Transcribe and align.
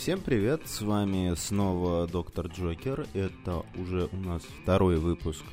Всем 0.00 0.22
привет, 0.22 0.62
с 0.64 0.80
вами 0.80 1.34
снова 1.36 2.06
Доктор 2.06 2.46
Джокер. 2.46 3.06
Это 3.12 3.66
уже 3.74 4.08
у 4.10 4.16
нас 4.16 4.40
второй 4.62 4.96
выпуск 4.96 5.44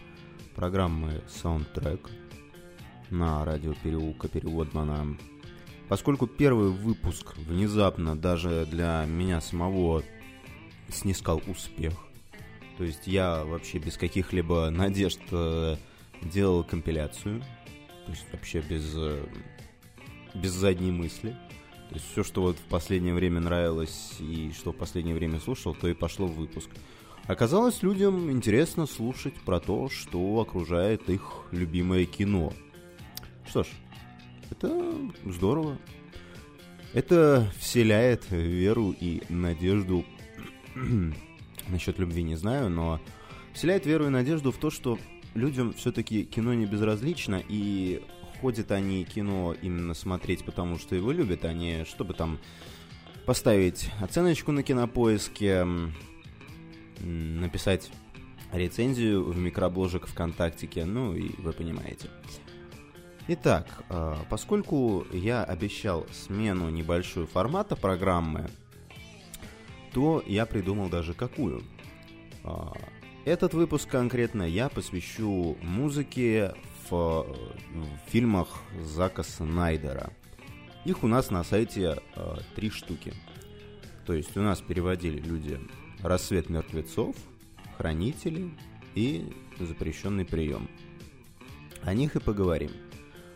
программы 0.55 1.21
Soundtrack 1.27 2.09
на 3.09 3.43
радио 3.43 3.73
Переулка 3.83 4.29
Переводмана. 4.29 5.17
Поскольку 5.89 6.27
первый 6.27 6.69
выпуск 6.69 7.35
внезапно 7.35 8.15
даже 8.15 8.65
для 8.65 9.03
меня 9.05 9.41
самого 9.41 10.01
снискал 10.87 11.41
успех, 11.47 11.95
то 12.77 12.85
есть 12.85 13.05
я 13.05 13.43
вообще 13.43 13.79
без 13.79 13.97
каких-либо 13.97 14.69
надежд 14.69 15.19
э, 15.29 15.75
делал 16.21 16.63
компиляцию, 16.63 17.41
то 18.05 18.11
есть 18.11 18.25
вообще 18.31 18.61
без, 18.61 18.93
э, 18.95 19.25
без 20.35 20.51
задней 20.51 20.91
мысли– 20.91 21.35
то 21.89 21.95
есть 21.95 22.11
все, 22.11 22.23
что 22.23 22.41
вот 22.41 22.57
в 22.57 22.65
последнее 22.69 23.13
время 23.13 23.39
нравилось 23.39 24.15
и 24.19 24.51
что 24.51 24.71
в 24.71 24.75
последнее 24.75 25.15
время 25.15 25.39
слушал, 25.39 25.73
то 25.73 25.87
и 25.87 25.93
пошло 25.93 26.27
в 26.27 26.35
выпуск. 26.35 26.69
Оказалось, 27.27 27.81
людям 27.83 28.31
интересно 28.31 28.85
слушать 28.87 29.33
про 29.45 29.59
то, 29.59 29.89
что 29.89 30.39
окружает 30.39 31.09
их 31.09 31.45
любимое 31.51 32.05
кино. 32.05 32.53
Что 33.47 33.63
ж, 33.63 33.67
это 34.49 34.93
здорово. 35.25 35.77
Это 36.93 37.51
вселяет 37.59 38.29
веру 38.31 38.95
и 38.97 39.21
надежду. 39.29 40.05
Насчет 41.67 41.99
любви 41.99 42.23
не 42.23 42.35
знаю, 42.35 42.69
но 42.69 42.99
вселяет 43.53 43.85
веру 43.85 44.07
и 44.07 44.09
надежду 44.09 44.51
в 44.51 44.57
то, 44.57 44.69
что 44.69 44.97
людям 45.35 45.73
все-таки 45.73 46.23
кино 46.23 46.53
не 46.53 46.65
безразлично, 46.65 47.41
и 47.47 48.01
ходят 48.41 48.71
они 48.71 49.03
кино 49.03 49.55
именно 49.61 49.93
смотреть, 49.93 50.45
потому 50.45 50.77
что 50.77 50.95
его 50.95 51.11
любят, 51.11 51.45
а 51.45 51.53
не 51.53 51.85
чтобы 51.85 52.13
там 52.13 52.39
поставить 53.25 53.89
оценочку 54.01 54.51
на 54.51 54.63
кинопоиске, 54.63 55.65
написать 56.99 57.91
рецензию 58.51 59.23
в 59.23 59.37
микробложек 59.37 60.07
ВКонтактике, 60.07 60.85
ну 60.85 61.13
и 61.13 61.39
вы 61.41 61.51
понимаете. 61.53 62.09
Итак, 63.29 63.83
а, 63.89 64.17
поскольку 64.29 65.05
я 65.11 65.43
обещал 65.43 66.05
смену 66.13 66.69
небольшую 66.69 67.27
формата 67.27 67.75
программы, 67.75 68.49
то 69.93 70.23
я 70.25 70.45
придумал 70.45 70.87
даже 70.87 71.13
какую. 71.13 71.63
А, 72.45 72.71
этот 73.25 73.53
выпуск 73.53 73.89
конкретно 73.89 74.43
я 74.43 74.69
посвящу 74.69 75.57
музыке 75.61 76.53
в, 76.89 77.23
в 77.73 78.09
фильмах 78.09 78.47
Зака 78.81 79.23
Снайдера. 79.23 80.11
Их 80.85 81.03
у 81.03 81.07
нас 81.07 81.31
на 81.31 81.43
сайте 81.43 81.97
э, 82.15 82.35
три 82.55 82.69
штуки. 82.69 83.13
То 84.05 84.13
есть 84.13 84.37
у 84.37 84.41
нас 84.41 84.61
переводили 84.61 85.19
люди 85.19 85.59
«Рассвет 86.01 86.49
мертвецов», 86.49 87.15
«Хранители» 87.77 88.51
и 88.95 89.33
«Запрещенный 89.59 90.25
прием». 90.25 90.69
О 91.83 91.93
них 91.93 92.15
и 92.15 92.19
поговорим. 92.19 92.71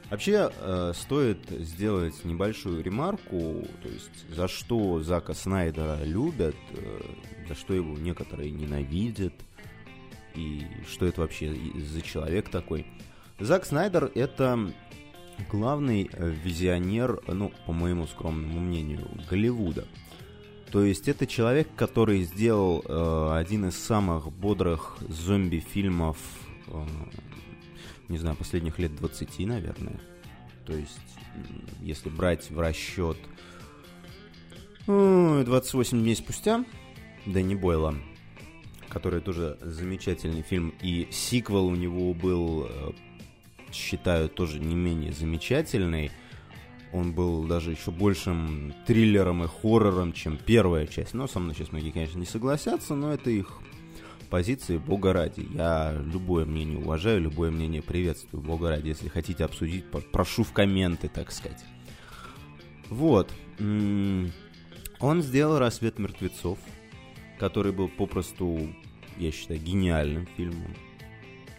Вообще, 0.10 0.52
э, 0.54 0.94
стоит 0.96 1.50
сделать 1.50 2.24
небольшую 2.24 2.84
ремарку, 2.84 3.68
то 3.82 3.90
есть 3.90 4.30
за 4.30 4.48
что 4.48 5.02
Зака 5.02 5.34
Снайдера 5.34 6.04
любят, 6.04 6.56
э, 6.72 7.02
за 7.48 7.56
что 7.56 7.74
его 7.74 7.98
некоторые 7.98 8.52
ненавидят, 8.52 9.34
и 10.36 10.66
что 10.90 11.06
это 11.06 11.22
вообще 11.22 11.54
за 11.76 12.02
человек 12.02 12.50
такой– 12.50 12.86
Зак 13.42 13.66
Снайдер— 13.66 14.12
это 14.16 14.72
главный 15.50 16.08
э, 16.14 16.30
визионер, 16.30 17.22
ну, 17.28 17.52
по 17.66 17.74
моему 17.74 18.06
скромному 18.06 18.60
мнению, 18.60 19.10
Голливуда. 19.28 19.88
То 20.72 20.84
есть 20.84 21.08
это 21.08 21.26
человек, 21.26 21.68
который 21.76 22.22
сделал 22.22 22.84
э, 22.86 23.40
один 23.40 23.66
из 23.66 23.76
самых 23.76 24.32
бодрых 24.32 24.98
зомби-фильмов, 25.10 26.18
э, 26.68 26.86
не 28.10 28.20
знаю, 28.20 28.36
последних 28.36 28.78
лет 28.78 28.96
20, 28.96 29.40
наверное. 29.40 30.00
То 30.68 30.74
есть, 30.74 31.00
если 31.82 32.10
брать 32.10 32.52
в 32.52 32.60
расчет 32.60 33.18
э, 34.86 35.44
28 35.44 36.00
дней 36.00 36.16
спустя, 36.16 36.64
Дэнни 37.26 37.56
Бойла, 37.56 37.96
который 38.88 39.20
тоже 39.20 39.58
замечательный 39.62 40.44
фильм, 40.44 40.76
и 40.84 41.08
сиквел 41.10 41.66
у 41.66 41.76
него 41.76 42.14
был 42.14 42.68
э, 42.70 42.92
считаю 43.74 44.30
тоже 44.30 44.60
не 44.60 44.76
менее 44.76 45.12
замечательный. 45.12 46.12
Он 46.94 47.14
был 47.14 47.46
даже 47.46 47.72
еще 47.72 47.92
большим 47.92 48.74
триллером 48.86 49.44
и 49.44 49.48
хоррором, 49.48 50.12
чем 50.12 50.38
первая 50.38 50.88
часть. 50.88 51.14
Но 51.14 51.28
со 51.28 51.40
мной 51.40 51.56
сейчас 51.56 51.72
многие, 51.72 51.92
конечно, 51.92 52.20
не 52.20 52.26
согласятся, 52.26 52.96
но 52.96 53.14
это 53.14 53.30
их 53.30 53.60
позиции, 54.30 54.78
бога 54.78 55.14
ради. 55.14 55.48
Я 55.54 55.94
любое 55.94 56.46
мнение 56.46 56.80
уважаю, 56.80 57.22
любое 57.22 57.52
мнение 57.52 57.82
приветствую, 57.82 58.42
бога 58.42 58.70
ради. 58.70 58.90
Если 58.90 59.08
хотите 59.08 59.46
обсудить, 59.46 59.86
прошу 60.12 60.44
в 60.44 60.52
комменты, 60.52 61.10
так 61.10 61.32
сказать. 61.32 61.64
Вот. 62.90 63.32
Он 63.58 65.22
сделал 65.22 65.60
«Рассвет 65.60 65.98
мертвецов», 65.98 66.60
который 67.40 67.72
был 67.72 67.88
попросту, 67.88 68.74
я 69.18 69.32
считаю, 69.32 69.60
гениальным 69.62 70.28
фильмом. 70.38 70.76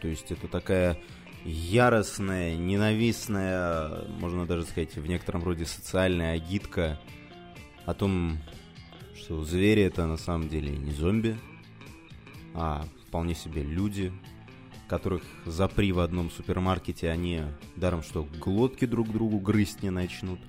То 0.00 0.08
есть 0.08 0.30
это 0.30 0.46
такая 0.46 0.98
яростная, 1.44 2.56
ненавистная, 2.56 4.04
можно 4.20 4.46
даже 4.46 4.64
сказать, 4.64 4.96
в 4.96 5.06
некотором 5.06 5.42
роде 5.42 5.66
социальная 5.66 6.34
агитка 6.34 7.00
о 7.84 7.94
том, 7.94 8.38
что 9.14 9.42
звери 9.44 9.82
это 9.82 10.06
на 10.06 10.16
самом 10.16 10.48
деле 10.48 10.76
не 10.76 10.92
зомби, 10.92 11.36
а 12.54 12.86
вполне 13.06 13.34
себе 13.34 13.62
люди, 13.62 14.12
которых 14.88 15.22
запри 15.46 15.92
в 15.92 16.00
одном 16.00 16.30
супермаркете, 16.30 17.10
они 17.10 17.42
даром 17.76 18.02
что 18.02 18.26
глотки 18.38 18.84
друг 18.84 19.10
другу 19.10 19.38
грызть 19.38 19.82
не 19.82 19.90
начнут. 19.90 20.40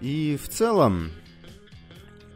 И 0.00 0.38
в 0.42 0.48
целом, 0.48 1.10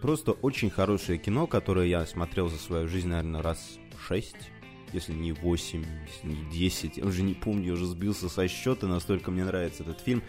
просто 0.02 0.32
очень 0.32 0.70
хорошее 0.70 1.18
кино, 1.18 1.46
которое 1.46 1.88
я 1.88 2.04
смотрел 2.06 2.48
за 2.48 2.58
свою 2.58 2.88
жизнь, 2.88 3.08
наверное, 3.08 3.42
раз 3.42 3.78
шесть 4.06 4.50
если 4.92 5.12
не 5.12 5.32
8, 5.32 5.84
если 6.06 6.26
не 6.26 6.50
10, 6.50 6.96
я 6.98 7.04
уже 7.04 7.22
не 7.22 7.34
помню, 7.34 7.66
я 7.68 7.72
уже 7.74 7.86
сбился 7.86 8.28
со 8.28 8.48
счета, 8.48 8.86
настолько 8.86 9.30
мне 9.30 9.44
нравится 9.44 9.82
этот 9.82 10.00
фильм, 10.00 10.22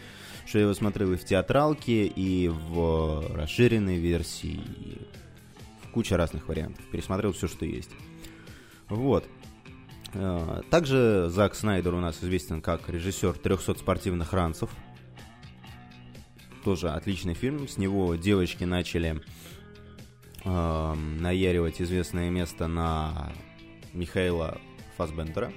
что 0.45 0.57
я 0.57 0.63
его 0.63 0.73
смотрел 0.73 1.13
и 1.13 1.18
в 1.18 1.25
театралке, 1.25 2.06
и 2.06 2.50
в 2.50 3.35
расширенной 3.35 3.97
версии, 3.97 4.59
и 4.79 5.07
в 5.84 5.91
куче 5.91 6.16
разных 6.16 6.47
вариантов. 6.47 6.84
Пересмотрел 6.91 7.34
все, 7.34 7.47
что 7.47 7.66
есть. 7.66 7.91
Вот. 8.90 9.25
Э, 10.13 10.62
также 10.69 11.28
Зак 11.29 11.56
Снайдер 11.56 11.94
у 11.94 12.00
нас 12.00 12.24
известен 12.24 12.62
как 12.62 12.89
режиссер 12.89 13.34
300 13.38 13.75
спортивных 13.75 14.34
ранцев. 14.34 14.69
Тоже 16.63 16.89
отличный 16.89 17.34
фильм. 17.34 17.68
С 17.68 17.78
него 17.78 18.16
девочки 18.16 18.63
начали 18.63 19.22
э, 20.44 20.94
наяривать 20.94 21.81
известное 21.81 22.29
место 22.29 22.68
на 22.68 23.34
Михаила 23.97 24.59
Фасбендера. 24.96 25.52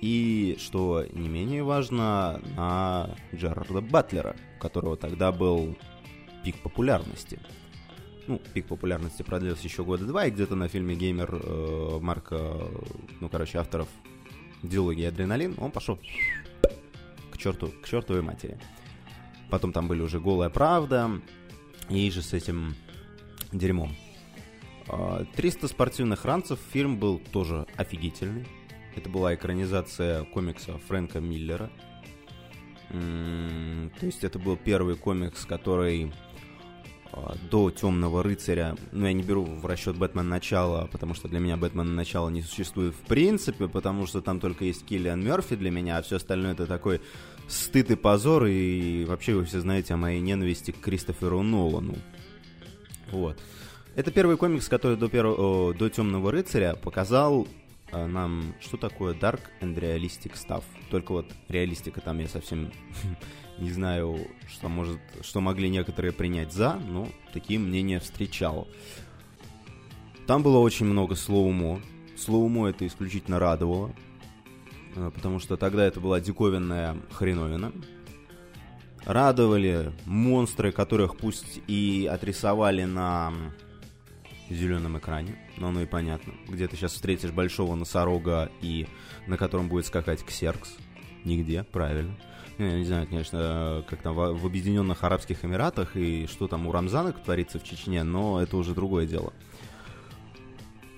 И, 0.00 0.56
что 0.60 1.04
не 1.12 1.28
менее 1.28 1.64
важно, 1.64 2.40
на 2.56 3.16
Джерарда 3.34 3.80
Батлера, 3.80 4.36
у 4.56 4.60
которого 4.60 4.96
тогда 4.96 5.32
был 5.32 5.76
пик 6.44 6.56
популярности. 6.62 7.40
Ну, 8.28 8.40
пик 8.54 8.66
популярности 8.66 9.22
продлился 9.22 9.64
еще 9.64 9.82
года 9.82 10.04
два, 10.04 10.26
и 10.26 10.30
где-то 10.30 10.54
на 10.54 10.68
фильме 10.68 10.94
«Геймер» 10.94 11.40
э, 11.42 11.98
Марка, 12.00 12.58
ну, 13.20 13.28
короче, 13.28 13.58
авторов 13.58 13.88
«Диалоги 14.62 15.02
Адреналин», 15.02 15.56
он 15.58 15.72
пошел 15.72 15.98
к 17.32 17.38
черту, 17.38 17.72
к 17.82 17.88
чертовой 17.88 18.22
матери. 18.22 18.58
Потом 19.50 19.72
там 19.72 19.88
были 19.88 20.02
уже 20.02 20.20
«Голая 20.20 20.50
правда», 20.50 21.10
и 21.88 22.10
же 22.10 22.22
с 22.22 22.34
этим 22.34 22.74
дерьмом. 23.50 23.96
300 25.36 25.68
спортивных 25.68 26.24
ранцев 26.24 26.58
фильм 26.72 26.98
был 26.98 27.18
тоже 27.18 27.66
офигительный. 27.76 28.46
Это 28.96 29.08
была 29.08 29.34
экранизация 29.34 30.24
комикса 30.24 30.78
Фрэнка 30.88 31.20
Миллера. 31.20 31.70
То 32.88 34.06
есть 34.06 34.24
это 34.24 34.38
был 34.38 34.56
первый 34.56 34.96
комикс, 34.96 35.44
который 35.44 36.10
а, 37.12 37.34
до 37.50 37.70
Темного 37.70 38.22
рыцаря, 38.22 38.76
ну 38.92 39.06
я 39.06 39.12
не 39.12 39.22
беру 39.22 39.44
в 39.44 39.64
расчет 39.66 39.96
Бэтмен 39.96 40.28
начала, 40.28 40.86
потому 40.86 41.14
что 41.14 41.28
для 41.28 41.38
меня 41.38 41.56
Бэтмен 41.56 41.94
начала 41.94 42.28
не 42.28 42.42
существует 42.42 42.94
в 42.94 43.00
принципе, 43.06 43.66
потому 43.68 44.06
что 44.06 44.20
там 44.20 44.40
только 44.40 44.64
есть 44.64 44.84
Киллиан 44.84 45.22
Мерфи 45.22 45.56
для 45.56 45.70
меня, 45.70 45.98
а 45.98 46.02
все 46.02 46.16
остальное 46.16 46.52
это 46.52 46.66
такой 46.66 47.00
стыд 47.46 47.90
и 47.90 47.96
позор, 47.96 48.46
и 48.46 49.04
вообще 49.04 49.34
вы 49.34 49.44
все 49.44 49.60
знаете 49.60 49.94
о 49.94 49.96
моей 49.96 50.20
ненависти 50.20 50.70
к 50.70 50.80
Кристоферу 50.80 51.42
Нолану. 51.42 51.96
Вот. 53.10 53.38
Это 53.98 54.12
первый 54.12 54.36
комикс, 54.36 54.68
который 54.68 54.96
до, 54.96 55.08
первого, 55.08 55.74
до 55.74 55.90
Темного 55.90 56.30
рыцаря 56.30 56.74
показал 56.74 57.48
э, 57.90 58.06
нам, 58.06 58.54
что 58.60 58.76
такое 58.76 59.12
Dark 59.12 59.40
and 59.60 59.74
Realistic 59.74 60.34
Stuff. 60.34 60.62
Только 60.88 61.10
вот 61.10 61.26
реалистика 61.48 62.00
там 62.00 62.20
я 62.20 62.28
совсем 62.28 62.70
Не 63.58 63.72
знаю, 63.72 64.20
что, 64.48 64.68
может, 64.68 65.00
что 65.22 65.40
могли 65.40 65.68
некоторые 65.68 66.12
принять 66.12 66.52
за, 66.52 66.74
но 66.74 67.08
такие 67.32 67.58
мнения 67.58 67.98
встречал. 67.98 68.68
Там 70.28 70.44
было 70.44 70.58
очень 70.58 70.86
много 70.86 71.16
slow-mo. 71.16 71.80
Slow-mo 72.16 72.68
это 72.68 72.86
исключительно 72.86 73.40
радовало, 73.40 73.92
э, 74.94 75.10
потому 75.12 75.40
что 75.40 75.56
тогда 75.56 75.84
это 75.84 75.98
была 75.98 76.20
диковинная 76.20 76.96
хреновина. 77.10 77.72
Радовали 79.04 79.90
монстры, 80.04 80.70
которых 80.70 81.16
пусть 81.16 81.62
и 81.66 82.08
отрисовали 82.08 82.84
на 82.84 83.32
зеленом 84.54 84.98
экране, 84.98 85.36
но 85.56 85.68
оно 85.68 85.82
и 85.82 85.86
понятно. 85.86 86.32
Где 86.48 86.68
ты 86.68 86.76
сейчас 86.76 86.92
встретишь 86.92 87.30
большого 87.30 87.74
носорога, 87.74 88.50
и 88.60 88.86
на 89.26 89.36
котором 89.36 89.68
будет 89.68 89.86
скакать 89.86 90.24
ксеркс. 90.24 90.76
Нигде, 91.24 91.64
правильно. 91.64 92.16
Я 92.58 92.76
не 92.76 92.84
знаю, 92.84 93.06
конечно, 93.06 93.84
как 93.88 94.02
там 94.02 94.14
в, 94.14 94.44
Объединенных 94.44 95.04
Арабских 95.04 95.44
Эмиратах 95.44 95.96
и 95.96 96.26
что 96.26 96.48
там 96.48 96.66
у 96.66 96.72
Рамзанок 96.72 97.22
творится 97.22 97.60
в 97.60 97.64
Чечне, 97.64 98.02
но 98.02 98.42
это 98.42 98.56
уже 98.56 98.74
другое 98.74 99.06
дело. 99.06 99.32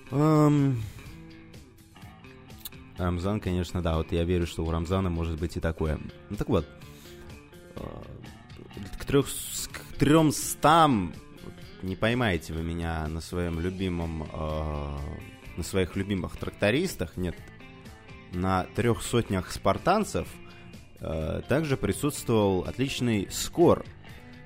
Эм... 0.09 0.81
Рамзан, 2.97 3.39
конечно, 3.39 3.81
да, 3.81 3.97
вот 3.97 4.11
я 4.11 4.23
верю, 4.23 4.45
что 4.45 4.63
у 4.63 4.71
Рамзана 4.71 5.09
может 5.09 5.39
быть 5.39 5.57
и 5.57 5.59
такое. 5.59 5.99
Ну 6.29 6.35
так 6.35 6.49
вот, 6.49 6.67
э, 7.75 7.81
к, 8.99 9.05
трех, 9.05 9.27
к 9.27 9.97
тремстам 9.97 11.13
не 11.83 11.95
поймаете 11.95 12.53
вы 12.53 12.63
меня 12.63 13.07
на 13.07 13.21
своем 13.21 13.59
любимом, 13.59 14.23
э, 14.23 14.97
на 15.57 15.63
своих 15.63 15.95
любимых 15.95 16.37
трактористах, 16.37 17.17
нет, 17.17 17.35
на 18.31 18.63
трех 18.75 19.01
сотнях 19.01 19.51
спартанцев 19.51 20.27
э, 20.99 21.41
также 21.47 21.77
присутствовал 21.77 22.61
отличный 22.61 23.27
скор, 23.31 23.85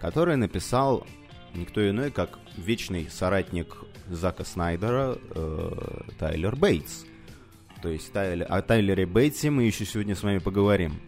который 0.01 0.35
написал 0.35 1.05
никто 1.53 1.87
иной, 1.87 2.11
как 2.11 2.39
вечный 2.57 3.09
соратник 3.09 3.75
Зака 4.07 4.43
Снайдера 4.43 5.17
э, 5.31 6.01
Тайлер 6.19 6.55
Бейтс. 6.55 7.05
То 7.81 7.89
есть 7.89 8.11
Тайлер, 8.11 8.47
о 8.49 8.61
Тайлере 8.61 9.05
Бейтсе 9.05 9.49
мы 9.49 9.63
еще 9.63 9.85
сегодня 9.85 10.15
с 10.15 10.23
вами 10.23 10.39
поговорим. 10.39 10.99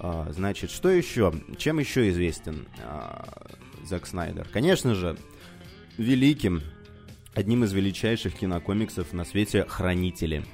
А, 0.00 0.28
значит, 0.32 0.70
что 0.70 0.90
еще? 0.90 1.32
Чем 1.56 1.78
еще 1.78 2.08
известен 2.10 2.68
а, 2.82 3.26
Зак 3.84 4.06
Снайдер? 4.06 4.46
Конечно 4.52 4.94
же, 4.94 5.16
великим, 5.98 6.62
одним 7.34 7.64
из 7.64 7.72
величайших 7.72 8.34
кинокомиксов 8.34 9.12
на 9.12 9.24
свете 9.24 9.64
«Хранители». 9.68 10.44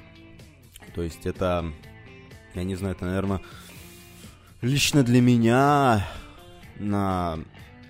То 0.95 1.01
есть 1.01 1.25
это, 1.25 1.71
я 2.53 2.63
не 2.63 2.75
знаю, 2.75 2.95
это, 2.95 3.05
наверное, 3.05 3.41
лично 4.61 5.03
для 5.03 5.21
меня 5.21 6.07
на... 6.79 7.39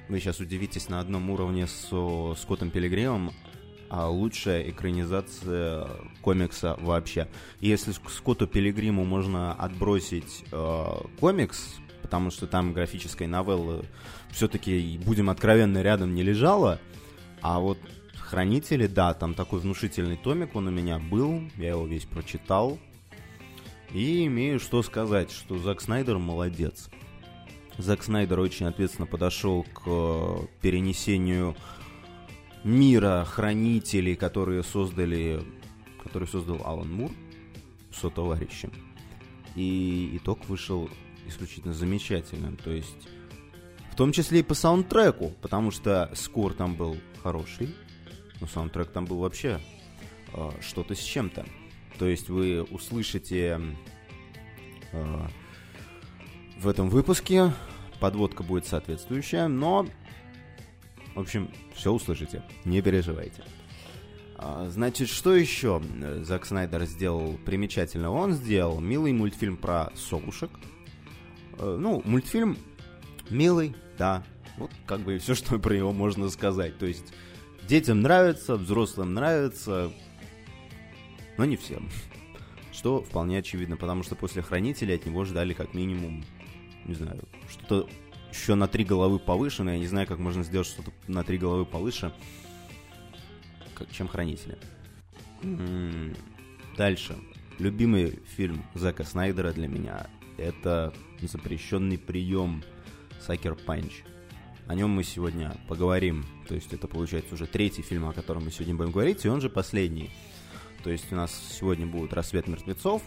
Вы 0.07 0.19
сейчас 0.19 0.39
удивитесь, 0.39 0.89
на 0.89 0.99
одном 0.99 1.29
уровне 1.29 1.67
со 1.67 2.35
Скоттом 2.35 2.69
Пилигримом, 2.69 3.33
а 3.89 4.09
лучшая 4.09 4.69
экранизация 4.69 5.87
комикса 6.21 6.77
вообще. 6.79 7.27
Если 7.59 7.91
Скотту 7.91 8.45
Пилигриму 8.45 9.05
можно 9.05 9.53
отбросить 9.53 10.43
э, 10.51 10.95
комикс, 11.19 11.75
потому 12.01 12.29
что 12.29 12.45
там 12.45 12.73
графической 12.73 13.27
новеллы 13.27 13.85
все-таки, 14.31 14.99
будем 15.05 15.29
откровенно, 15.29 15.81
рядом 15.81 16.13
не 16.13 16.23
лежало, 16.23 16.79
а 17.41 17.59
вот 17.59 17.77
Хранители, 18.31 18.87
да, 18.87 19.13
там 19.13 19.33
такой 19.33 19.59
внушительный 19.59 20.15
томик 20.15 20.55
он 20.55 20.67
у 20.67 20.71
меня 20.71 20.99
был, 20.99 21.41
я 21.57 21.71
его 21.71 21.85
весь 21.85 22.05
прочитал. 22.05 22.79
И 23.91 24.25
имею 24.27 24.57
что 24.57 24.81
сказать, 24.83 25.29
что 25.31 25.57
Зак 25.57 25.81
Снайдер 25.81 26.17
молодец. 26.17 26.89
Зак 27.77 28.01
Снайдер 28.01 28.39
очень 28.39 28.67
ответственно 28.67 29.05
подошел 29.05 29.63
к 29.63 29.81
э, 29.85 30.37
перенесению 30.61 31.57
мира 32.63 33.27
хранителей, 33.29 34.15
которые 34.15 34.63
создали, 34.63 35.43
который 36.01 36.29
создал 36.29 36.61
Алан 36.63 36.89
Мур 36.89 37.11
со 37.93 38.09
товарищем. 38.09 38.71
И 39.57 40.09
итог 40.13 40.47
вышел 40.47 40.89
исключительно 41.27 41.73
замечательным. 41.73 42.55
То 42.55 42.71
есть 42.71 43.09
в 43.91 43.97
том 43.97 44.13
числе 44.13 44.39
и 44.39 44.43
по 44.43 44.53
саундтреку, 44.53 45.33
потому 45.41 45.71
что 45.71 46.09
скор 46.15 46.53
там 46.53 46.75
был 46.75 46.95
хороший, 47.21 47.75
но 48.39 48.47
саундтрек 48.47 48.91
там 48.91 49.05
был 49.05 49.19
вообще 49.19 49.59
э, 50.33 50.49
что-то 50.61 50.95
с 50.95 50.99
чем-то. 50.99 51.45
То 51.97 52.07
есть 52.07 52.29
вы 52.29 52.63
услышите 52.63 53.61
э, 54.91 55.27
в 56.59 56.67
этом 56.67 56.89
выпуске, 56.89 57.53
подводка 57.99 58.43
будет 58.43 58.65
соответствующая, 58.65 59.47
но, 59.47 59.87
в 61.15 61.19
общем, 61.19 61.49
все 61.73 61.91
услышите, 61.91 62.43
не 62.65 62.81
переживайте. 62.81 63.43
А, 64.35 64.67
значит, 64.69 65.07
что 65.07 65.35
еще 65.35 65.81
Зак 66.23 66.47
Снайдер 66.47 66.85
сделал 66.85 67.37
примечательно? 67.45 68.11
Он 68.11 68.33
сделал 68.33 68.79
милый 68.79 69.13
мультфильм 69.13 69.55
про 69.55 69.91
совушек. 69.95 70.49
Э, 71.59 71.77
ну, 71.79 72.01
мультфильм 72.05 72.57
милый, 73.29 73.75
да. 73.99 74.23
Вот 74.57 74.71
как 74.85 75.01
бы 75.01 75.17
все, 75.17 75.35
что 75.35 75.59
про 75.59 75.75
него 75.75 75.93
можно 75.93 76.29
сказать. 76.29 76.77
То 76.77 76.85
есть 76.85 77.13
детям 77.67 78.01
нравится, 78.01 78.55
взрослым 78.55 79.13
нравится, 79.13 79.91
но 81.37 81.45
не 81.45 81.57
всем. 81.57 81.89
Что 82.71 83.03
вполне 83.03 83.39
очевидно, 83.39 83.77
потому 83.77 84.03
что 84.03 84.15
после 84.15 84.41
Хранителей 84.41 84.95
от 84.95 85.05
него 85.05 85.25
ждали 85.25 85.53
как 85.53 85.73
минимум, 85.73 86.23
не 86.85 86.95
знаю, 86.95 87.21
что-то 87.49 87.87
еще 88.31 88.55
на 88.55 88.67
три 88.67 88.85
головы 88.85 89.19
повыше, 89.19 89.63
я 89.63 89.77
не 89.77 89.87
знаю, 89.87 90.07
как 90.07 90.19
можно 90.19 90.43
сделать 90.43 90.67
что-то 90.67 90.91
на 91.07 91.23
три 91.23 91.37
головы 91.37 91.65
повыше, 91.65 92.13
как, 93.75 93.91
чем 93.91 94.07
Хранители. 94.07 94.57
М-м-м. 95.43 96.15
Дальше. 96.77 97.17
Любимый 97.59 98.19
фильм 98.35 98.65
Зака 98.73 99.03
Снайдера 99.03 99.51
для 99.51 99.67
меня 99.67 100.07
это 100.41 100.93
запрещенный 101.21 101.97
прием 101.97 102.63
Sucker 103.19 103.55
Punch. 103.55 104.03
О 104.71 104.73
нем 104.73 104.89
мы 104.91 105.03
сегодня 105.03 105.57
поговорим. 105.67 106.25
То 106.47 106.55
есть 106.55 106.71
это 106.71 106.87
получается 106.87 107.33
уже 107.33 107.45
третий 107.45 107.81
фильм, 107.81 108.07
о 108.07 108.13
котором 108.13 108.45
мы 108.45 108.51
сегодня 108.51 108.73
будем 108.73 108.91
говорить, 108.91 109.25
и 109.25 109.27
он 109.27 109.41
же 109.41 109.49
последний. 109.49 110.11
То 110.81 110.89
есть 110.89 111.11
у 111.11 111.15
нас 111.15 111.37
сегодня 111.59 111.85
будут 111.85 112.13
«Рассвет 112.13 112.47
мертвецов», 112.47 113.03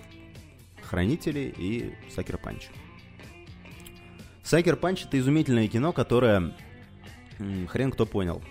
«Хранители» 0.82 1.54
и 1.56 1.94
«Sucker 2.14 2.36
Punch». 2.36 2.68
«Sucker 4.42 4.76
Punch»— 4.76 5.04
это 5.06 5.18
изумительное 5.18 5.66
кино, 5.68 5.94
которое 5.94 6.54
хрен 7.38 7.90
кто 7.92 8.04
понял. 8.04 8.42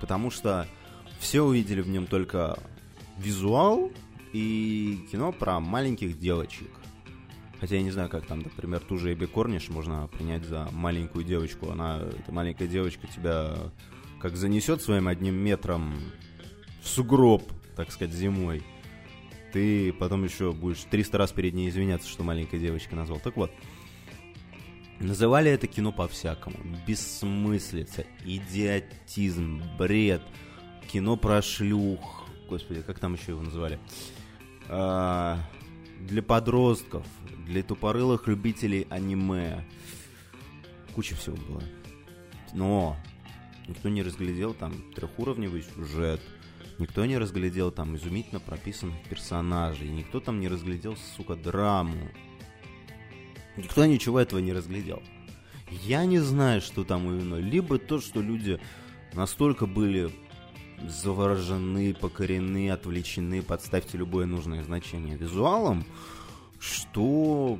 Потому 0.00 0.30
что 0.30 0.66
все 1.20 1.42
увидели 1.42 1.82
в 1.82 1.88
нем 1.90 2.06
только 2.06 2.58
визуал 3.18 3.92
и 4.32 5.06
кино 5.12 5.32
про 5.32 5.60
маленьких 5.60 6.18
девочек. 6.18 6.70
Хотя 7.62 7.76
я 7.76 7.82
не 7.82 7.92
знаю, 7.92 8.08
как 8.08 8.26
там, 8.26 8.40
например, 8.40 8.80
ту 8.80 8.98
же 8.98 9.12
Эбби 9.12 9.26
Корниш 9.26 9.68
можно 9.68 10.08
принять 10.08 10.44
за 10.44 10.68
маленькую 10.72 11.24
девочку. 11.24 11.70
Она, 11.70 12.00
эта 12.00 12.32
маленькая 12.32 12.66
девочка 12.66 13.06
тебя 13.06 13.54
как 14.18 14.36
занесет 14.36 14.82
своим 14.82 15.06
одним 15.06 15.36
метром 15.36 15.94
в 16.82 16.88
сугроб, 16.88 17.44
так 17.76 17.92
сказать, 17.92 18.12
зимой. 18.12 18.64
Ты 19.52 19.92
потом 19.92 20.24
еще 20.24 20.50
будешь 20.50 20.82
300 20.90 21.16
раз 21.16 21.30
перед 21.30 21.54
ней 21.54 21.68
извиняться, 21.68 22.08
что 22.08 22.24
маленькая 22.24 22.58
девочка 22.58 22.96
назвал. 22.96 23.20
Так 23.20 23.36
вот, 23.36 23.52
называли 24.98 25.48
это 25.48 25.68
кино 25.68 25.92
по-всякому. 25.92 26.56
Бессмыслица, 26.84 28.04
идиотизм, 28.24 29.62
бред, 29.78 30.22
кино 30.92 31.16
про 31.16 31.40
шлюх. 31.40 32.26
Господи, 32.48 32.82
как 32.82 32.98
там 32.98 33.14
еще 33.14 33.30
его 33.30 33.42
называли? 33.42 33.78
А, 34.68 35.38
для 36.06 36.22
подростков, 36.22 37.06
для 37.46 37.62
тупорылых 37.62 38.26
любителей 38.26 38.86
аниме. 38.90 39.64
Куча 40.94 41.14
всего 41.14 41.36
было. 41.36 41.62
Но 42.52 42.96
никто 43.68 43.88
не 43.88 44.02
разглядел 44.02 44.54
там 44.54 44.74
трехуровневый 44.94 45.62
сюжет, 45.62 46.20
никто 46.78 47.04
не 47.06 47.16
разглядел 47.18 47.70
там 47.70 47.96
изумительно 47.96 48.40
прописанных 48.40 49.02
персонажей, 49.08 49.88
никто 49.88 50.20
там 50.20 50.40
не 50.40 50.48
разглядел, 50.48 50.96
сука, 51.16 51.36
драму. 51.36 52.10
Никто 53.56 53.84
ничего 53.84 54.18
этого 54.18 54.40
не 54.40 54.52
разглядел. 54.52 55.02
Я 55.70 56.04
не 56.04 56.18
знаю, 56.18 56.60
что 56.60 56.84
там 56.84 57.08
именно. 57.08 57.36
Либо 57.36 57.78
то, 57.78 58.00
что 58.00 58.20
люди 58.20 58.60
настолько 59.14 59.66
были 59.66 60.10
заворожены, 60.88 61.94
покорены, 61.94 62.70
отвлечены, 62.70 63.42
подставьте 63.42 63.98
любое 63.98 64.26
нужное 64.26 64.62
значение 64.62 65.16
визуалом, 65.16 65.84
что 66.58 67.58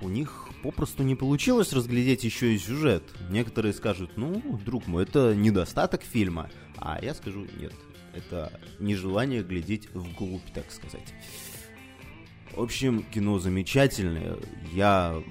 у 0.00 0.08
них 0.08 0.48
попросту 0.62 1.02
не 1.02 1.14
получилось 1.14 1.72
разглядеть 1.72 2.24
еще 2.24 2.54
и 2.54 2.58
сюжет. 2.58 3.04
Некоторые 3.30 3.72
скажут, 3.72 4.16
ну, 4.16 4.40
друг 4.64 4.86
мой, 4.86 5.04
это 5.04 5.34
недостаток 5.34 6.02
фильма. 6.02 6.50
А 6.78 6.98
я 7.02 7.14
скажу, 7.14 7.46
нет, 7.58 7.74
это 8.14 8.60
нежелание 8.78 9.42
глядеть 9.42 9.88
вглубь, 9.94 10.50
так 10.52 10.70
сказать. 10.70 11.14
В 12.52 12.60
общем, 12.60 13.02
кино 13.02 13.38
замечательное. 13.38 14.36
Я 14.72 15.22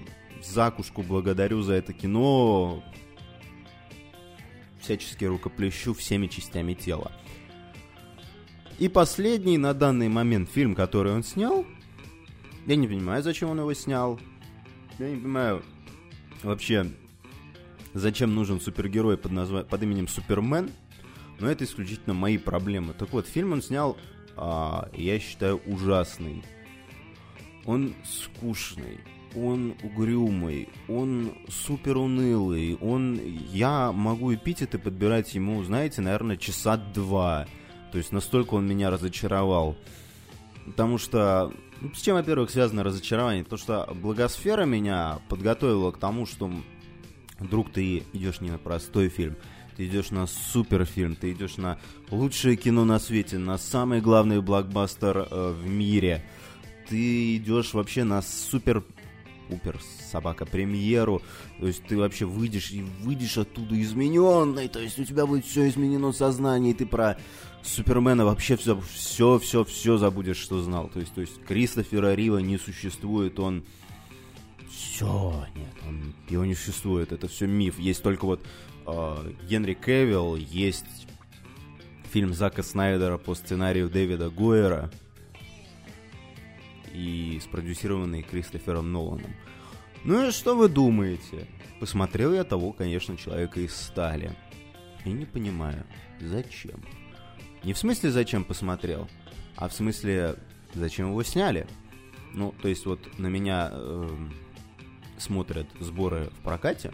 Закушку 0.44 1.04
благодарю 1.04 1.62
за 1.62 1.74
это 1.74 1.94
кино. 1.94 2.84
Всячески 4.82 5.24
рукоплещу 5.24 5.94
всеми 5.94 6.28
частями 6.28 6.74
тела. 6.74 7.12
И 8.80 8.88
последний 8.88 9.58
на 9.58 9.74
данный 9.74 10.10
момент 10.10 10.50
фильм, 10.50 10.75
который 10.75 11.13
он 11.13 11.24
снял, 11.24 11.65
я 12.65 12.75
не 12.75 12.88
понимаю, 12.88 13.22
зачем 13.24 13.50
он 13.50 13.60
его 13.60 13.74
снял. 13.74 14.20
Я 15.00 15.10
не 15.10 15.18
понимаю 15.18 15.63
вообще, 16.44 16.92
зачем 17.94 18.36
нужен 18.36 18.60
супергерой 18.60 19.18
под, 19.18 19.32
назва... 19.32 19.63
под 19.63 19.84
именем 19.84 20.08
Супермен. 20.08 20.72
Но 21.39 21.50
это 21.50 21.63
исключительно 21.63 22.13
мои 22.13 22.38
проблемы. 22.38 22.94
Так 22.94 23.12
вот, 23.12 23.27
фильм 23.27 23.53
он 23.53 23.62
снял, 23.62 23.98
а, 24.36 24.89
я 24.94 25.20
считаю, 25.20 25.62
ужасный. 25.65 26.44
Он 27.65 27.94
скучный, 28.03 29.00
он 29.36 29.74
угрюмый, 29.84 30.70
он 30.88 31.34
супер 31.50 31.98
унылый, 31.98 32.75
он... 32.75 33.20
Я 33.51 33.92
могу 33.92 34.34
эпитеты 34.34 34.77
подбирать 34.77 35.34
ему, 35.34 35.63
знаете, 35.63 36.01
наверное, 36.01 36.38
часа 36.38 36.77
два. 36.77 37.48
То 37.94 38.00
есть 38.00 38.12
настолько 38.12 38.56
он 38.56 38.68
меня 38.68 38.90
разочаровал. 38.90 39.78
Потому 40.66 40.98
что... 40.98 41.54
Ну, 41.80 41.94
с 41.94 42.02
чем, 42.02 42.16
во-первых, 42.16 42.50
связано 42.50 42.84
разочарование? 42.84 43.44
То, 43.44 43.56
что 43.56 43.88
благосфера 43.94 44.66
меня 44.66 45.20
подготовила 45.30 45.92
к 45.92 46.00
тому, 46.00 46.26
что 46.26 46.52
вдруг 47.38 47.72
ты 47.72 48.04
идешь 48.14 48.42
не 48.42 48.50
на 48.50 48.58
простой 48.58 49.10
фильм, 49.10 49.36
ты 49.78 49.86
идешь 49.86 50.10
на 50.10 50.26
суперфильм, 50.26 51.16
ты 51.16 51.34
идешь 51.34 51.58
на 51.58 51.78
лучшее 52.10 52.56
кино 52.56 52.84
на 52.84 52.98
свете, 52.98 53.38
на 53.38 53.60
самый 53.60 54.02
главный 54.02 54.42
блокбастер 54.42 55.28
э, 55.30 55.52
в 55.52 55.68
мире. 55.68 56.26
Ты 56.90 57.36
идешь 57.36 57.76
вообще 57.76 58.04
на 58.06 58.24
супер 58.24 58.84
Упер 59.50 59.78
собака 60.10 60.46
премьеру, 60.46 61.22
то 61.60 61.68
есть 61.68 61.84
ты 61.86 61.98
вообще 61.98 62.26
выйдешь 62.26 62.72
и 62.72 62.82
выйдешь 63.02 63.38
оттуда 63.38 63.80
измененный, 63.80 64.70
то 64.70 64.80
есть 64.80 64.98
у 64.98 65.04
тебя 65.04 65.26
будет 65.26 65.46
все 65.46 65.68
изменено 65.68 66.14
сознание, 66.14 66.72
и 66.72 66.76
ты 66.76 66.86
про 66.86 67.18
Супермена 67.63 68.25
вообще 68.25 68.58
все, 68.58 68.79
все, 68.82 69.39
все, 69.39 69.63
все 69.63 69.98
забудешь, 69.98 70.38
что 70.38 70.62
знал. 70.62 70.89
То 70.89 71.00
есть, 71.00 71.13
то 71.13 71.22
есть 71.22 71.41
Кристофера 71.43 72.13
Рива 72.13 72.39
не 72.39 72.58
существует, 72.58 73.39
он 73.39 73.63
все, 74.70 75.48
нет, 75.55 75.74
он, 75.88 76.13
его 76.27 76.46
не 76.46 76.55
существует, 76.55 77.12
это 77.12 77.27
все 77.27 77.48
миф. 77.48 77.79
Есть 77.79 78.03
только 78.03 78.25
вот 78.25 78.46
э, 78.86 79.32
Генри 79.48 79.75
Кевилл, 79.75 80.36
есть 80.36 81.08
фильм 82.12 82.34
Зака 82.34 82.63
Снайдера 82.63 83.17
по 83.17 83.34
сценарию 83.34 83.89
Дэвида 83.89 84.29
Гойера 84.29 84.91
и 86.93 87.39
спродюсированный 87.43 88.24
Кристофером 88.24 88.91
Ноланом. 88.91 89.34
Ну 90.03 90.27
и 90.27 90.32
что 90.32 90.55
вы 90.55 90.67
думаете? 90.67 91.48
Посмотрел 91.79 92.34
я 92.34 92.43
того, 92.43 92.72
конечно, 92.72 93.17
человека 93.17 93.62
из 93.62 93.75
стали. 93.75 94.36
И 95.05 95.10
не 95.10 95.25
понимаю, 95.25 95.86
зачем? 96.20 96.82
Не 97.63 97.74
в 97.74 97.77
смысле, 97.77 98.12
зачем 98.12 98.43
посмотрел, 98.43 99.08
а 99.55 99.70
в 99.70 99.74
смысле, 99.74 100.36
зачем 100.74 101.10
его 101.10 101.24
сняли. 101.24 101.67
Ну, 102.34 102.53
то 102.62 102.67
есть 102.67 102.86
вот 102.86 103.00
на 103.20 103.27
меня 103.27 103.70
э, 103.72 104.10
смотрят 105.17 105.67
сборы 105.79 106.29
в 106.39 106.43
прокате 106.43 106.91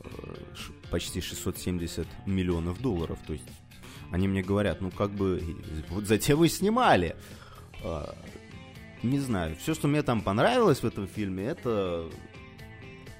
э, 0.00 0.08
почти 0.90 1.20
670 1.20 2.06
миллионов 2.26 2.80
долларов. 2.80 3.18
То 3.26 3.32
есть 3.32 3.48
они 4.10 4.28
мне 4.28 4.42
говорят, 4.42 4.80
ну 4.80 4.90
как 4.90 5.10
бы 5.10 5.42
вот 5.88 6.04
затем 6.04 6.38
вы 6.38 6.48
снимали. 6.48 7.16
Э, 7.82 8.04
не 9.02 9.18
знаю, 9.18 9.56
все, 9.56 9.74
что 9.74 9.88
мне 9.88 10.02
там 10.02 10.20
понравилось 10.20 10.80
в 10.80 10.86
этом 10.86 11.08
фильме, 11.08 11.44
это 11.44 12.08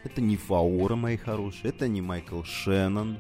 это 0.05 0.21
не 0.21 0.37
Фаора, 0.37 0.97
мои 0.97 1.17
хорошие, 1.17 1.71
это 1.71 1.89
не 1.89 2.01
Майкл 2.01 2.43
Шеннон, 2.43 3.19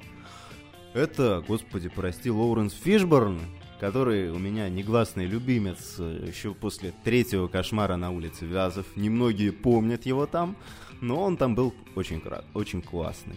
это, 0.95 1.43
господи, 1.47 1.89
прости, 1.89 2.31
Лоуренс 2.31 2.75
Фишборн, 2.75 3.41
который 3.81 4.31
у 4.31 4.39
меня 4.39 4.69
негласный 4.69 5.27
любимец 5.27 5.97
э, 5.99 6.27
еще 6.29 6.55
после 6.55 6.93
третьего 7.03 7.49
кошмара 7.49 7.97
на 7.97 8.11
улице 8.11 8.45
Вязов. 8.45 8.87
Немногие 8.95 9.53
помнят 9.53 10.07
его 10.07 10.27
там, 10.27 10.57
но 11.01 11.21
он 11.21 11.37
там 11.37 11.55
был 11.55 11.75
очень, 11.95 12.23
очень 12.55 12.83
классный. 12.83 13.37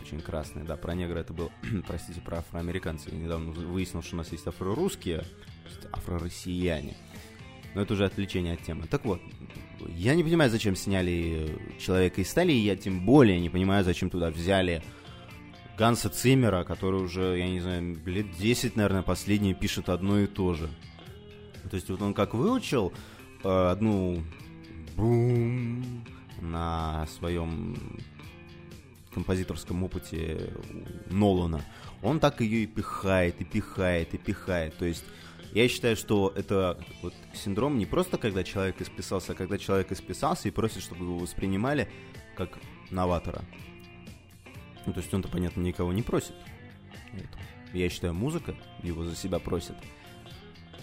Очень 0.00 0.20
красный, 0.20 0.62
да, 0.62 0.76
про 0.76 0.94
негра 0.94 1.18
это 1.18 1.32
был, 1.32 1.50
простите, 1.86 2.20
про 2.20 2.38
афроамериканцев. 2.38 3.12
Я 3.12 3.18
недавно 3.18 3.50
выяснил, 3.50 4.02
что 4.02 4.14
у 4.14 4.18
нас 4.18 4.30
есть 4.30 4.46
афрорусские, 4.46 5.24
афро-россияне. 5.92 6.96
Но 7.74 7.82
это 7.82 7.94
уже 7.94 8.04
отвлечение 8.04 8.54
от 8.54 8.62
темы. 8.62 8.86
Так 8.90 9.04
вот, 9.04 9.20
я 9.96 10.14
не 10.14 10.22
понимаю, 10.22 10.50
зачем 10.50 10.76
сняли 10.76 11.58
«Человека 11.78 12.20
из 12.20 12.30
стали», 12.30 12.52
и 12.52 12.58
я 12.58 12.76
тем 12.76 13.04
более 13.04 13.40
не 13.40 13.50
понимаю, 13.50 13.84
зачем 13.84 14.10
туда 14.10 14.30
взяли 14.30 14.82
Ганса 15.78 16.10
Циммера, 16.10 16.64
который 16.64 17.00
уже, 17.00 17.38
я 17.38 17.48
не 17.48 17.60
знаю, 17.60 17.96
лет 18.04 18.32
10, 18.36 18.74
наверное, 18.74 19.02
последний 19.02 19.54
пишет 19.54 19.88
одно 19.88 20.18
и 20.18 20.26
то 20.26 20.54
же. 20.54 20.68
То 21.70 21.76
есть 21.76 21.88
вот 21.88 22.02
он 22.02 22.14
как 22.14 22.34
выучил 22.34 22.92
э, 23.44 23.68
одну 23.70 24.24
бум 24.96 26.04
на 26.40 27.06
своем 27.06 27.76
композиторском 29.14 29.84
опыте 29.84 30.52
Нолана, 31.10 31.64
он 32.02 32.18
так 32.18 32.40
ее 32.40 32.64
и 32.64 32.66
пихает, 32.66 33.40
и 33.40 33.44
пихает, 33.44 34.14
и 34.14 34.18
пихает. 34.18 34.76
То 34.78 34.84
есть 34.84 35.04
я 35.52 35.68
считаю, 35.68 35.96
что 35.96 36.32
это 36.34 36.78
вот 37.02 37.14
синдром 37.34 37.78
не 37.78 37.86
просто 37.86 38.18
когда 38.18 38.42
человек 38.42 38.80
исписался, 38.80 39.32
а 39.32 39.34
когда 39.34 39.58
человек 39.58 39.92
исписался 39.92 40.48
и 40.48 40.50
просит, 40.50 40.82
чтобы 40.82 41.04
его 41.04 41.18
воспринимали 41.18 41.88
как 42.36 42.58
новатора. 42.90 43.44
Ну, 44.88 44.94
то 44.94 45.00
есть 45.00 45.12
он-то, 45.12 45.28
понятно, 45.28 45.60
никого 45.60 45.92
не 45.92 46.00
просит. 46.00 46.34
Я 47.74 47.90
считаю, 47.90 48.14
музыка 48.14 48.54
его 48.82 49.04
за 49.04 49.14
себя 49.14 49.38
просит. 49.38 49.74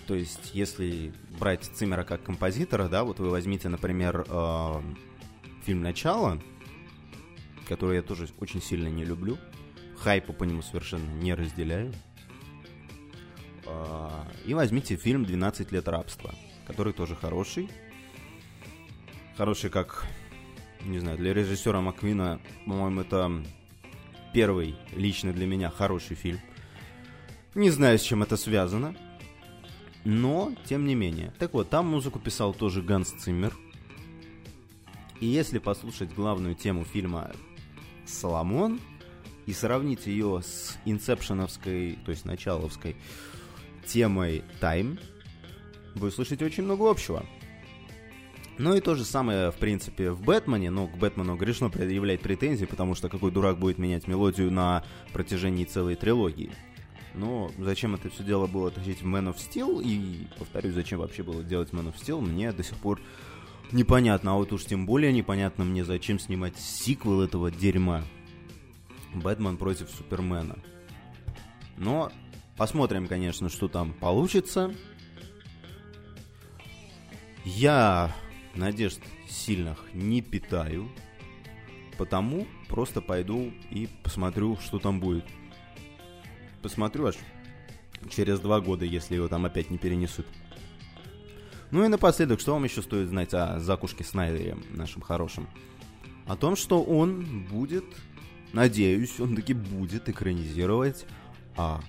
То 0.06 0.14
есть, 0.14 0.52
если 0.54 1.12
брать 1.40 1.64
Циммера 1.64 2.04
как 2.04 2.22
композитора, 2.22 2.88
да, 2.88 3.04
вот 3.04 3.18
вы 3.18 3.32
возьмите, 3.32 3.68
например, 3.68 4.24
э, 4.30 4.82
фильм 5.64 5.82
«Начало», 5.82 6.40
который 7.68 7.96
я 7.96 8.04
тоже 8.04 8.28
очень 8.38 8.62
сильно 8.62 8.90
не 8.90 9.04
люблю, 9.04 9.40
хайпа 9.98 10.34
по 10.34 10.44
нему 10.44 10.62
совершенно 10.62 11.10
не 11.14 11.34
разделяю. 11.34 11.92
Э, 13.66 14.10
и 14.46 14.54
возьмите 14.54 14.98
фильм 14.98 15.24
«12 15.24 15.74
лет 15.74 15.88
рабства», 15.88 16.36
который 16.68 16.94
тоже 16.94 17.16
хороший. 17.16 17.72
Хороший 19.36 19.72
как, 19.72 20.06
не 20.84 21.00
знаю, 21.00 21.18
для 21.18 21.34
режиссера 21.34 21.82
Маквина, 21.82 22.40
по-моему, 22.68 23.02
это 23.02 23.44
первый 24.36 24.76
лично 24.94 25.32
для 25.32 25.48
меня 25.48 25.70
хороший 25.70 26.18
фильм. 26.18 26.42
Не 27.56 27.70
знаю, 27.70 27.98
с 27.98 28.02
чем 28.02 28.22
это 28.22 28.36
связано, 28.36 28.94
но 30.04 30.54
тем 30.66 30.86
не 30.86 30.94
менее. 30.94 31.32
Так 31.40 31.54
вот, 31.54 31.70
там 31.70 31.88
музыку 31.88 32.20
писал 32.20 32.54
тоже 32.54 32.82
Ганс 32.82 33.12
Циммер. 33.12 33.56
И 35.22 35.26
если 35.26 35.58
послушать 35.58 36.14
главную 36.14 36.54
тему 36.54 36.84
фильма 36.84 37.32
«Соломон» 38.06 38.82
и 39.46 39.54
сравнить 39.54 40.06
ее 40.06 40.42
с 40.44 40.78
инсепшеновской, 40.84 41.98
то 42.04 42.12
есть 42.12 42.26
началовской 42.26 42.98
темой 43.88 44.44
«Тайм», 44.60 45.00
вы 45.96 46.10
услышите 46.10 46.44
очень 46.44 46.64
много 46.64 46.92
общего. 46.92 47.26
Ну 48.58 48.74
и 48.74 48.80
то 48.80 48.96
же 48.96 49.04
самое, 49.04 49.52
в 49.52 49.56
принципе, 49.56 50.12
в 50.12 50.22
Бэтмене, 50.22 50.70
но 50.70 50.88
к 50.88 50.98
Бэтмену 50.98 51.36
грешно 51.36 51.70
предъявлять 51.70 52.22
претензии, 52.22 52.66
потому 52.66 52.96
что 52.96 53.10
какой 53.10 53.32
дурак 53.32 53.60
будет 53.60 53.78
менять 53.78 54.08
мелодию 54.08 54.50
на 54.50 54.84
протяжении 55.12 55.66
целой 55.66 55.96
трилогии. 55.96 56.52
Но 57.14 57.52
зачем 57.58 57.96
это 57.96 58.10
все 58.10 58.24
дело 58.24 58.48
было 58.48 58.72
тащить 58.72 59.02
в 59.02 59.06
Man 59.06 59.34
of 59.34 59.36
Steel, 59.36 59.84
и, 59.84 60.28
повторюсь, 60.38 60.74
зачем 60.74 61.00
вообще 61.00 61.24
было 61.24 61.44
делать 61.44 61.72
Man 61.72 61.94
of 61.94 61.96
Steel, 61.96 62.22
мне 62.22 62.52
до 62.54 62.64
сих 62.64 62.78
пор 62.78 63.02
непонятно, 63.72 64.34
а 64.34 64.36
вот 64.36 64.54
уж 64.54 64.64
тем 64.66 64.86
более 64.86 65.12
непонятно 65.12 65.66
мне, 65.66 65.84
зачем 65.84 66.18
снимать 66.18 66.58
сиквел 66.58 67.22
этого 67.22 67.52
дерьма. 67.52 68.04
Бэтмен 69.14 69.58
против 69.58 69.90
Супермена. 69.90 70.58
Но 71.78 72.12
посмотрим, 72.58 73.08
конечно, 73.08 73.50
что 73.50 73.68
там 73.68 73.94
получится. 73.94 74.74
Я 77.44 78.14
надежд 78.56 79.00
сильных 79.28 79.78
не 79.94 80.22
питаю, 80.22 80.90
потому 81.98 82.48
просто 82.68 83.02
пойду 83.02 83.54
и 83.70 83.90
посмотрю, 84.04 84.58
что 84.58 84.80
там 84.80 85.00
будет. 85.00 85.26
Посмотрю 86.62 87.08
аж 87.08 87.16
через 88.10 88.40
два 88.40 88.60
года, 88.60 88.86
если 88.86 89.16
его 89.16 89.28
там 89.28 89.46
опять 89.46 89.70
не 89.70 89.78
перенесут. 89.78 90.26
Ну 91.72 91.84
и 91.84 91.88
напоследок, 91.88 92.40
что 92.40 92.54
вам 92.54 92.64
еще 92.64 92.82
стоит 92.82 93.10
знать 93.10 93.34
о 93.34 93.60
Закушке 93.60 94.04
Снайдере, 94.04 94.58
нашем 94.72 95.02
хорошем? 95.02 95.48
О 96.26 96.36
том, 96.36 96.56
что 96.56 96.82
он 96.82 97.46
будет, 97.46 97.86
надеюсь, 98.54 99.20
он 99.20 99.36
таки 99.36 99.54
будет 99.54 100.08
экранизировать 100.10 101.06
а, 101.58 101.82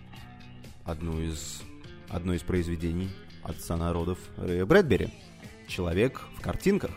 одну 0.84 1.20
из, 1.20 1.62
одно 2.08 2.34
из 2.34 2.42
произведений 2.42 3.10
отца 3.42 3.76
народов 3.76 4.18
Рэя 4.36 4.66
Брэдбери– 4.66 5.08
человек 5.66 6.22
в 6.36 6.40
картинках. 6.40 6.90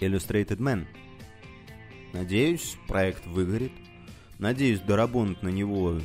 Illustrated 0.00 0.58
Man. 0.58 0.86
Надеюсь, 2.12 2.76
проект 2.86 3.26
выгорит. 3.26 3.72
Надеюсь, 4.38 4.80
доработать 4.80 5.42
на 5.42 5.48
него 5.48 6.00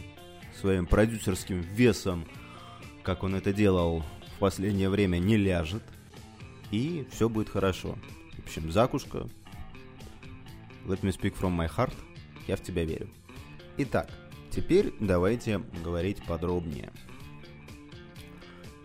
своим 0.59 0.85
продюсерским 0.87 1.61
весом, 1.61 2.25
как 3.03 3.23
он 3.23 3.35
это 3.35 3.53
делал 3.53 4.03
в 4.35 4.39
последнее 4.39 4.89
время, 4.89 5.17
не 5.19 5.37
ляжет. 5.37 5.83
И 6.71 7.07
все 7.11 7.29
будет 7.29 7.49
хорошо. 7.49 7.97
В 8.37 8.45
общем, 8.45 8.71
Закушка, 8.71 9.29
let 10.85 11.01
me 11.01 11.11
speak 11.11 11.35
from 11.39 11.55
my 11.55 11.69
heart, 11.69 11.93
я 12.47 12.55
в 12.55 12.61
тебя 12.61 12.83
верю. 12.83 13.09
Итак, 13.77 14.09
теперь 14.49 14.93
давайте 14.99 15.59
говорить 15.83 16.23
подробнее. 16.25 16.91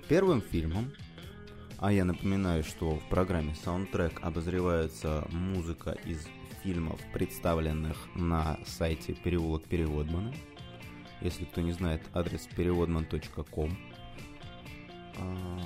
Первым 0.09 0.41
фильмом, 0.43 0.93
а 1.79 1.93
я 1.93 2.05
напоминаю, 2.05 2.65
что 2.65 2.97
в 2.97 3.09
программе 3.09 3.55
Soundtrack 3.65 4.21
обозревается 4.21 5.27
музыка 5.31 5.97
из 6.05 6.27
фильмов, 6.65 7.01
представленных 7.13 7.97
на 8.17 8.59
сайте 8.67 9.15
Переулок 9.15 9.65
Переводмана. 9.65 10.35
Если 11.21 11.45
кто 11.45 11.61
не 11.61 11.73
знает, 11.73 12.03
адрес 12.13 12.49
переводман.ком. 12.57 13.79
А, 15.19 15.59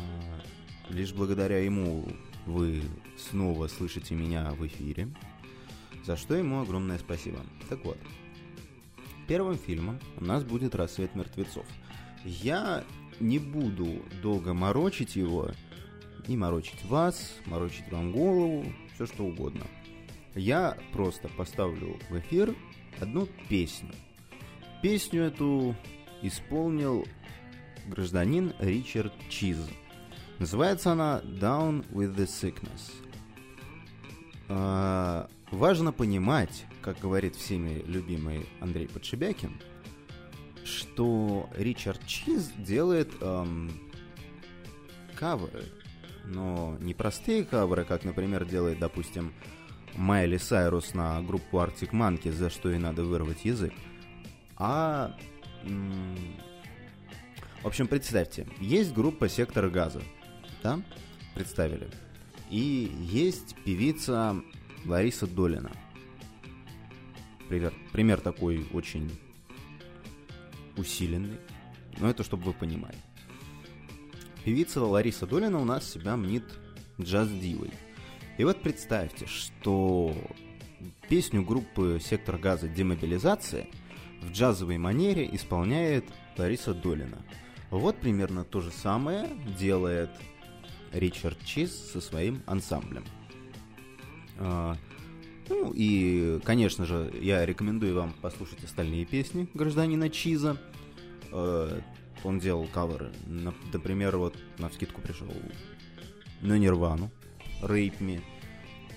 лишь 0.90 1.12
благодаря 1.12 1.58
ему 1.58 2.06
вы 2.46 2.82
снова 3.16 3.68
слышите 3.68 4.14
меня 4.14 4.50
в 4.52 4.66
эфире, 4.66 5.08
за 6.04 6.16
что 6.16 6.34
ему 6.34 6.60
огромное 6.60 6.98
спасибо. 6.98 7.40
Так 7.70 7.84
вот, 7.84 7.98
первым 9.28 9.56
фильмом 9.56 9.98
у 10.18 10.24
нас 10.24 10.44
будет 10.44 10.74
«Рассвет 10.74 11.14
мертвецов». 11.14 11.66
Я 12.24 12.84
не 13.18 13.38
буду 13.38 14.02
долго 14.22 14.54
морочить 14.54 15.16
его, 15.16 15.50
и 16.28 16.36
морочить 16.36 16.84
вас, 16.84 17.34
морочить 17.46 17.90
вам 17.90 18.12
голову, 18.12 18.64
все 18.94 19.06
что 19.06 19.24
угодно. 19.24 19.66
Я 20.34 20.78
просто 20.92 21.28
поставлю 21.28 21.98
в 22.08 22.18
эфир 22.18 22.54
одну 23.00 23.28
песню. 23.48 23.92
Песню 24.82 25.24
эту 25.24 25.76
исполнил 26.22 27.06
гражданин 27.86 28.54
Ричард 28.58 29.12
Чиз. 29.28 29.58
Называется 30.38 30.92
она 30.92 31.20
Down 31.22 31.86
with 31.90 32.16
the 32.16 32.26
Sickness. 32.26 32.92
А, 34.48 35.28
важно 35.50 35.92
понимать, 35.92 36.64
как 36.80 36.98
говорит 36.98 37.36
всеми 37.36 37.82
любимый 37.86 38.46
Андрей 38.60 38.88
Подшибякин, 38.88 39.60
что 40.64 41.48
Ричард 41.54 42.04
Чиз 42.06 42.50
делает 42.58 43.10
эм, 43.20 43.70
каверы, 45.14 45.64
но 46.24 46.76
не 46.80 46.94
простые 46.94 47.44
каверы, 47.44 47.84
как, 47.84 48.04
например, 48.04 48.44
делает, 48.44 48.78
допустим, 48.78 49.32
Майли 49.94 50.38
Сайрус 50.38 50.94
на 50.94 51.20
группу 51.22 51.58
Arctic 51.58 51.90
Monkeys, 51.90 52.32
за 52.32 52.50
что 52.50 52.70
и 52.70 52.78
надо 52.78 53.04
вырвать 53.04 53.44
язык, 53.44 53.72
а... 54.56 55.16
В 57.62 57.66
общем, 57.66 57.86
представьте, 57.86 58.48
есть 58.58 58.92
группа 58.92 59.28
«Сектор 59.28 59.68
газа», 59.68 60.02
да? 60.62 60.80
Представили. 61.34 61.88
И 62.50 62.92
есть 63.00 63.54
певица 63.64 64.36
Лариса 64.84 65.26
Долина. 65.28 65.70
Пример, 67.48 67.72
пример 67.92 68.20
такой 68.20 68.66
очень 68.72 69.10
усиленный. 70.76 71.38
Но 71.98 72.10
это 72.10 72.24
чтобы 72.24 72.44
вы 72.44 72.52
понимали. 72.52 72.96
Певица 74.44 74.82
Лариса 74.82 75.26
Долина 75.26 75.60
у 75.60 75.64
нас 75.64 75.88
себя 75.88 76.16
мнит 76.16 76.44
джаз-дивой. 77.00 77.70
И 78.38 78.44
вот 78.44 78.60
представьте, 78.60 79.26
что 79.26 80.16
песню 81.08 81.42
группы 81.44 82.00
«Сектор 82.02 82.38
газа. 82.38 82.66
Демобилизация» 82.68 83.68
в 84.20 84.32
джазовой 84.32 84.78
манере 84.78 85.28
исполняет 85.32 86.04
Лариса 86.36 86.74
Долина. 86.74 87.18
Вот 87.70 87.98
примерно 87.98 88.44
то 88.44 88.60
же 88.60 88.72
самое 88.72 89.28
делает 89.58 90.10
Ричард 90.92 91.38
Чиз 91.44 91.72
со 91.92 92.00
своим 92.00 92.42
ансамблем. 92.46 93.04
А, 94.38 94.76
ну 95.48 95.72
и, 95.72 96.40
конечно 96.44 96.84
же, 96.84 97.12
я 97.20 97.46
рекомендую 97.46 97.94
вам 97.94 98.12
послушать 98.20 98.64
остальные 98.64 99.04
песни 99.04 99.48
гражданина 99.54 100.10
Чиза. 100.10 100.56
Он 102.24 102.38
делал 102.38 102.66
каверы, 102.68 103.12
например, 103.26 104.16
вот 104.16 104.36
на 104.58 104.70
скидку 104.70 105.00
пришел 105.00 105.28
на 106.40 106.58
Нирвану, 106.58 107.10
Rape 107.62 107.98
Me. 107.98 108.22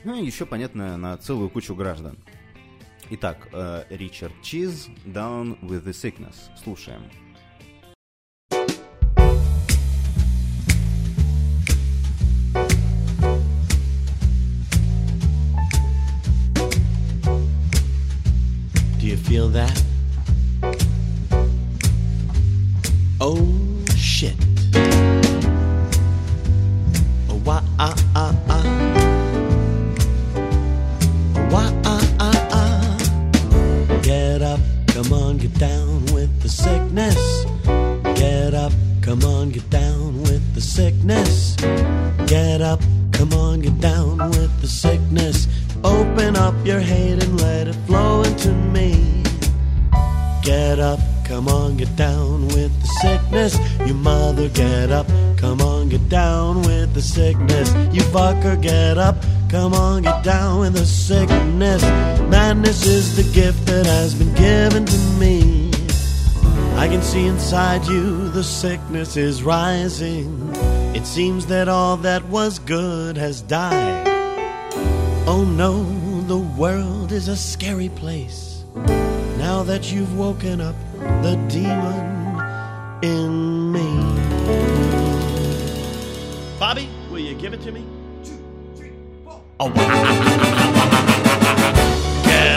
Ну 0.04 0.16
и 0.16 0.26
еще, 0.26 0.46
понятно, 0.46 0.98
на 0.98 1.18
целую 1.18 1.50
кучу 1.50 1.76
граждан. 1.76 2.18
Итак, 3.10 3.50
э, 3.52 3.84
Ричард 3.90 4.40
Чиз, 4.44 4.88
Down 5.06 5.60
with 5.62 5.84
the 5.84 5.92
Sickness. 5.92 6.36
Слушаем. 6.64 7.02
Feel 19.36 19.50
that? 19.50 19.95
Oh 23.28 23.65
up, 59.06 59.16
come 59.50 59.74
on, 59.74 60.02
get 60.02 60.24
down 60.24 60.62
with 60.62 60.74
the 60.74 60.86
sickness. 60.86 61.84
Madness 62.34 62.88
is 62.88 63.16
the 63.16 63.40
gift 63.40 63.64
that 63.68 63.86
has 63.86 64.16
been 64.16 64.34
given 64.34 64.84
to 64.84 64.98
me. 65.20 65.70
I 66.76 66.88
can 66.88 67.04
see 67.04 67.28
inside 67.28 67.86
you 67.86 68.30
the 68.30 68.44
sickness 68.44 69.16
is 69.16 69.44
rising. 69.44 70.50
It 70.96 71.06
seems 71.06 71.46
that 71.48 71.68
all 71.68 71.98
that 71.98 72.26
was 72.26 72.58
good 72.58 73.16
has 73.16 73.42
died. 73.42 74.08
Oh 75.28 75.46
no, 75.46 75.84
the 76.24 76.40
world 76.60 77.12
is 77.12 77.28
a 77.28 77.38
scary 77.38 77.90
place. 77.90 78.64
Now 79.38 79.62
that 79.64 79.92
you've 79.92 80.18
woken 80.18 80.62
up 80.62 80.76
the 81.22 81.36
demon 81.48 82.06
in 83.04 83.72
me. 83.72 83.88
Bobby, 86.60 86.90
will 87.12 87.20
you 87.20 87.36
give 87.36 87.54
it 87.54 87.62
to 87.62 87.72
me? 87.72 87.86
Oh, 89.58 89.72
get 89.72 89.80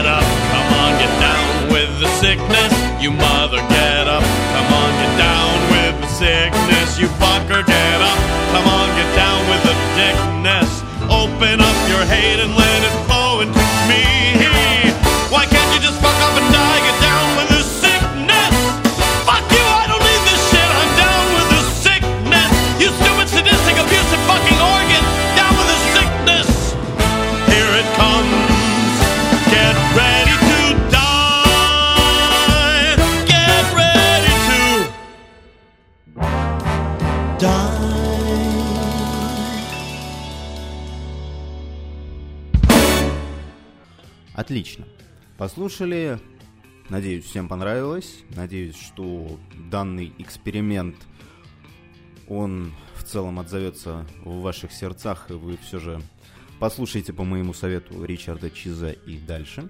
up, 0.02 0.26
come 0.50 0.70
on, 0.82 0.98
get 0.98 1.14
down 1.22 1.70
with 1.70 2.00
the 2.00 2.08
sickness. 2.18 2.74
You 3.00 3.12
mother, 3.12 3.62
get 3.70 4.08
up, 4.08 4.24
come 4.26 4.72
on, 4.74 4.90
get 4.98 5.14
down 5.14 5.70
with 5.70 5.94
the 6.02 6.08
sickness. 6.08 6.98
You 6.98 7.06
fucker, 7.22 7.62
get 7.64 8.00
up, 8.02 8.18
come 8.50 8.66
on, 8.66 8.88
get 8.98 9.14
down 9.14 9.46
with 9.46 9.62
the 9.62 9.78
sickness. 9.94 10.82
Open 11.06 11.60
up 11.62 11.88
your 11.88 12.02
hate 12.10 12.40
and 12.42 12.56
let 12.56 12.67
Послушали. 45.38 46.18
Надеюсь, 46.90 47.24
всем 47.24 47.48
понравилось. 47.48 48.22
Надеюсь, 48.30 48.76
что 48.76 49.38
данный 49.70 50.12
эксперимент, 50.18 50.96
он 52.28 52.74
в 52.94 53.04
целом 53.04 53.38
отзовется 53.38 54.06
в 54.24 54.40
ваших 54.40 54.72
сердцах, 54.72 55.30
и 55.30 55.34
вы 55.34 55.56
все 55.56 55.78
же 55.78 56.02
Послушайте 56.58 57.12
по 57.12 57.22
моему 57.22 57.54
совету 57.54 58.04
Ричарда 58.04 58.50
Чиза 58.50 58.90
и 58.90 59.16
дальше. 59.16 59.68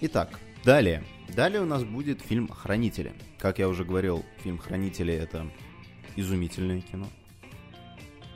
Итак, 0.00 0.40
далее. 0.64 1.04
Далее 1.28 1.60
у 1.60 1.66
нас 1.66 1.84
будет 1.84 2.20
фильм 2.20 2.48
«Хранители». 2.48 3.12
Как 3.38 3.60
я 3.60 3.68
уже 3.68 3.84
говорил, 3.84 4.24
фильм 4.42 4.58
«Хранители»— 4.58 5.14
это 5.14 5.48
изумительное 6.16 6.80
кино. 6.80 7.06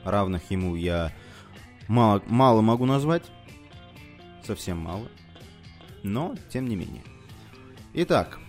Равных 0.05 0.49
ему 0.51 0.77
я 0.77 1.11
мало, 1.89 2.23
мало 2.27 2.61
могу 2.61 2.85
назвать. 2.85 3.23
Совсем 4.45 4.77
мало. 4.77 5.09
Но, 6.05 6.35
тем 6.49 6.67
не 6.67 6.75
менее. 6.75 7.01
Итак, 7.95 8.39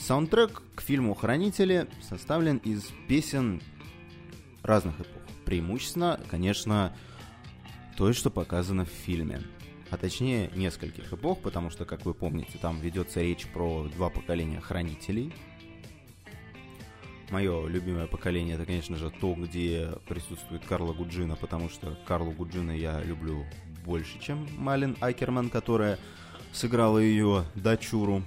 саундтрек 0.00 0.62
к 0.74 0.82
фильму 0.82 1.14
«Хранители» 1.14 1.88
составлен 2.02 2.58
из 2.58 2.84
песен 3.08 3.62
разных 4.62 5.00
эпох. 5.00 5.22
Преимущественно, 5.46 6.20
конечно, 6.30 6.94
той, 7.96 8.12
что 8.12 8.28
показано 8.28 8.84
в 8.84 8.90
фильме. 8.90 9.40
А 9.90 9.96
точнее, 9.96 10.50
нескольких 10.54 11.10
эпох, 11.10 11.40
потому 11.40 11.70
что, 11.70 11.86
как 11.86 12.04
вы 12.04 12.12
помните, 12.12 12.58
там 12.60 12.78
ведется 12.80 13.22
речь 13.22 13.46
про 13.46 13.88
два 13.96 14.10
поколения 14.10 14.60
хранителей. 14.60 15.32
Мое 17.30 17.66
любимое 17.66 18.06
поколение 18.08 18.56
это, 18.56 18.66
конечно 18.66 18.96
же, 18.96 19.10
то, 19.10 19.34
где 19.34 19.92
присутствует 20.06 20.66
Карла 20.66 20.92
Гуджина, 20.92 21.36
потому 21.36 21.70
что 21.70 21.98
Карлу 22.06 22.32
Гуджина 22.32 22.72
я 22.72 23.02
люблю 23.02 23.46
больше, 23.86 24.20
чем 24.20 24.46
Малин 24.58 24.98
Акерман, 25.00 25.48
которая 25.48 25.98
сыграла 26.54 26.98
ее 26.98 27.44
дочуру. 27.54 28.22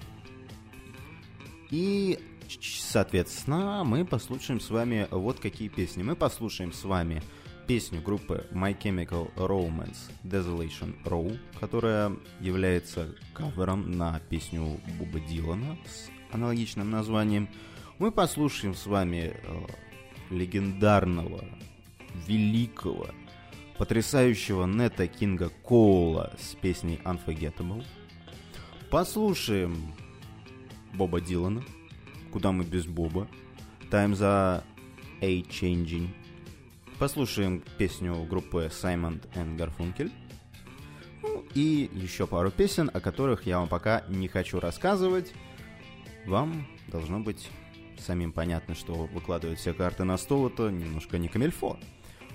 И, 1.72 2.20
соответственно, 2.62 3.84
мы 3.84 4.06
послушаем 4.06 4.60
с 4.60 4.70
вами 4.70 5.08
вот 5.10 5.40
какие 5.40 5.70
песни. 5.70 6.04
Мы 6.04 6.16
послушаем 6.16 6.72
с 6.72 6.84
вами 6.84 7.24
песню 7.68 8.02
группы 8.02 8.46
My 8.52 8.78
Chemical 8.78 9.34
Romance 9.36 10.12
Desolation 10.24 10.96
Row, 11.04 11.38
которая 11.60 12.16
является 12.40 13.16
кавером 13.34 13.92
на 13.98 14.22
песню 14.30 14.80
Буба 14.98 15.20
Дилана 15.20 15.78
с 15.86 16.10
аналогичным 16.34 16.90
названием. 16.90 17.50
Мы 18.00 18.12
послушаем 18.12 18.76
с 18.76 18.86
вами 18.86 19.36
э, 19.36 19.66
легендарного, 20.30 21.44
великого, 22.28 23.08
потрясающего 23.78 24.66
Нета 24.66 25.08
Кинга 25.08 25.50
Коула 25.63 26.34
с 26.40 26.56
песней 26.56 27.02
Unforgettable. 27.04 27.84
Послушаем 28.89 29.93
Боба 30.93 31.19
Дилана, 31.19 31.62
куда 32.32 32.54
мы 32.54 32.63
без 32.63 32.86
Боба. 32.86 33.28
Times 33.91 34.19
are 34.21 34.63
a-changing. 35.19 36.08
Послушаем 36.97 37.62
песню 37.78 38.15
группы 38.23 38.71
Simon 38.71 39.21
and 39.36 39.58
Garfunkel. 39.58 40.10
Ну, 41.21 41.43
и 41.54 41.89
еще 41.91 42.28
пару 42.28 42.50
песен, 42.50 42.89
о 42.93 43.02
которых 43.02 43.45
я 43.45 43.60
вам 43.60 43.67
пока 43.67 44.06
не 44.08 44.30
хочу 44.30 44.62
рассказывать. 44.62 45.34
Вам 46.26 46.65
должно 46.88 47.19
быть 47.19 47.50
самим 48.00 48.32
понятно, 48.32 48.73
что 48.73 48.93
выкладывать 49.08 49.60
все 49.60 49.73
карты 49.73 50.06
на 50.06 50.15
стол 50.17 50.47
это 50.47 50.69
немножко 50.69 51.17
не 51.17 51.28
камельфо. 51.28 51.78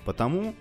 Потому 0.05 0.53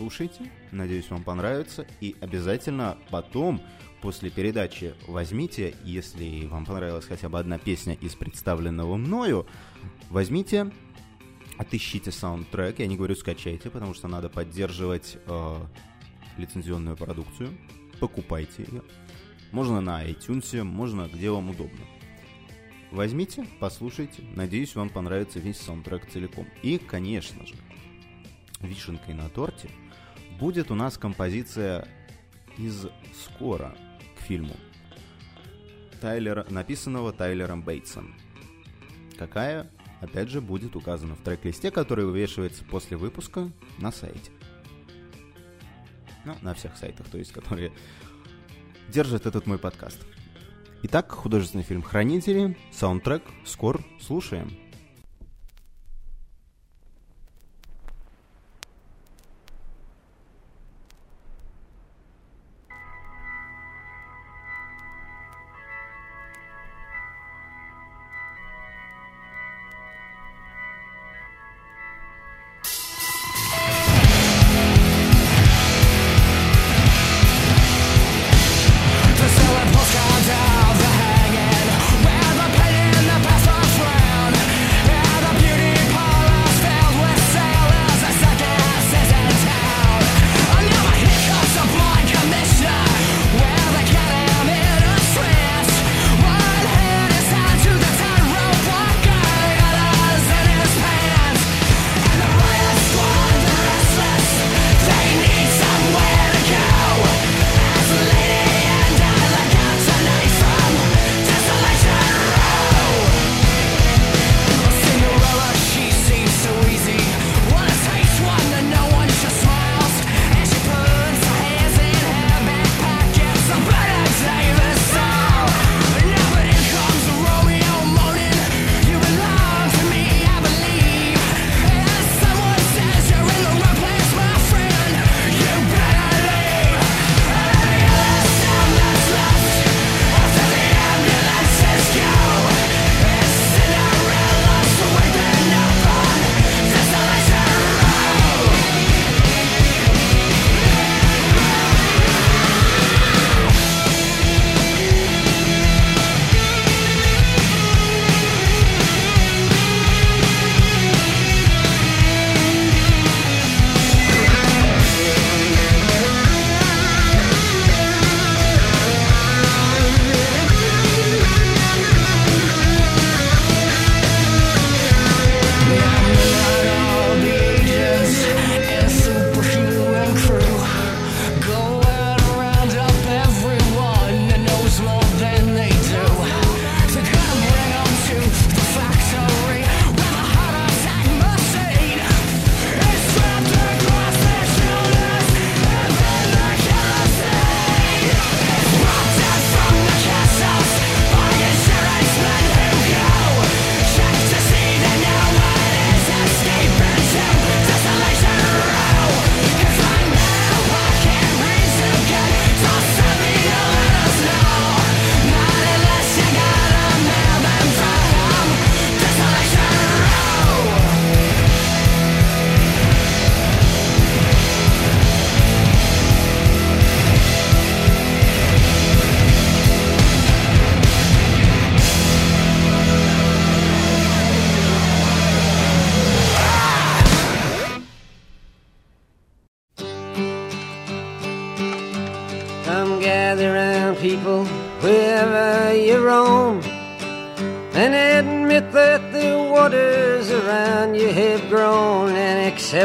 слушайте, 0.00 0.50
надеюсь, 0.70 1.10
вам 1.10 1.24
понравится. 1.24 1.86
И 2.00 2.16
обязательно 2.20 2.96
потом, 3.10 3.60
после 4.00 4.30
передачи, 4.30 4.94
возьмите, 5.06 5.74
если 5.84 6.46
вам 6.46 6.64
понравилась 6.64 7.06
хотя 7.06 7.28
бы 7.28 7.38
одна 7.38 7.58
песня 7.58 7.94
из 7.94 8.14
представленного 8.14 8.96
мною, 8.96 9.46
возьмите 10.08 10.70
отыщите 11.58 12.10
саундтрек. 12.10 12.78
Я 12.78 12.86
не 12.86 12.96
говорю 12.96 13.14
скачайте, 13.14 13.68
потому 13.70 13.92
что 13.92 14.08
надо 14.08 14.30
поддерживать 14.30 15.18
э, 15.26 15.56
лицензионную 16.38 16.96
продукцию. 16.96 17.50
Покупайте 18.00 18.64
ее. 18.66 18.82
Можно 19.52 19.80
на 19.80 20.04
iTunes, 20.04 20.62
можно 20.62 21.08
где 21.12 21.30
вам 21.30 21.50
удобно. 21.50 21.84
Возьмите, 22.92 23.46
послушайте. 23.60 24.22
Надеюсь, 24.34 24.74
вам 24.74 24.88
понравится 24.88 25.38
весь 25.38 25.58
саундтрек 25.58 26.10
целиком. 26.10 26.46
И, 26.62 26.78
конечно 26.78 27.46
же, 27.46 27.54
вишенкой 28.60 29.14
на 29.14 29.28
торте 29.28 29.68
будет 30.38 30.70
у 30.70 30.74
нас 30.74 30.96
композиция 30.96 31.86
из 32.56 32.86
скоро 33.14 33.76
фильму. 34.30 34.54
Тайлера, 36.00 36.46
написанного 36.50 37.12
Тайлером 37.12 37.62
Бейтсом. 37.62 38.14
Какая? 39.18 39.68
опять 40.00 40.28
же, 40.28 40.40
будет 40.40 40.76
указано 40.76 41.16
в 41.16 41.20
трек-листе, 41.20 41.72
который 41.72 42.04
вывешивается 42.04 42.64
после 42.64 42.96
выпуска 42.96 43.50
на 43.78 43.90
сайте. 43.90 44.30
Ну, 46.24 46.36
на 46.42 46.54
всех 46.54 46.76
сайтах, 46.76 47.08
то 47.08 47.18
есть, 47.18 47.32
которые 47.32 47.72
держат 48.88 49.26
этот 49.26 49.46
мой 49.46 49.58
подкаст. 49.58 49.98
Итак, 50.84 51.10
художественный 51.10 51.64
фильм 51.64 51.82
«Хранители», 51.82 52.56
саундтрек, 52.72 53.24
скор, 53.44 53.84
слушаем. 54.00 54.56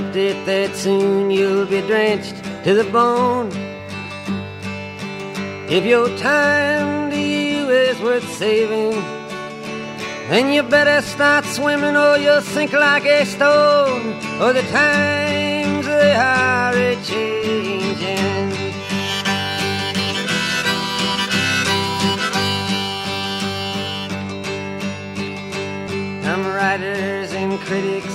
It 0.03 0.45
that 0.45 0.75
soon 0.75 1.31
you'll 1.31 1.65
be 1.65 1.79
drenched 1.79 2.35
to 2.65 2.73
the 2.73 2.83
bone. 2.91 3.49
If 5.69 5.85
your 5.85 6.09
time 6.17 7.11
to 7.11 7.17
you 7.17 7.69
is 7.69 7.97
worth 8.01 8.29
saving, 8.33 8.91
then 10.29 10.51
you 10.51 10.63
better 10.63 11.01
start 11.01 11.45
swimming 11.45 11.95
or 11.95 12.17
you'll 12.17 12.41
sink 12.41 12.73
like 12.73 13.05
a 13.05 13.25
stone. 13.25 14.13
Or 14.41 14.51
the 14.51 14.63
times 14.63 15.85
they 15.85 16.13
are 16.13 16.73
a 16.75 16.95
changing. 17.03 18.51
Some 26.21 26.45
writers 26.47 27.31
and 27.31 27.57
critics 27.59 28.14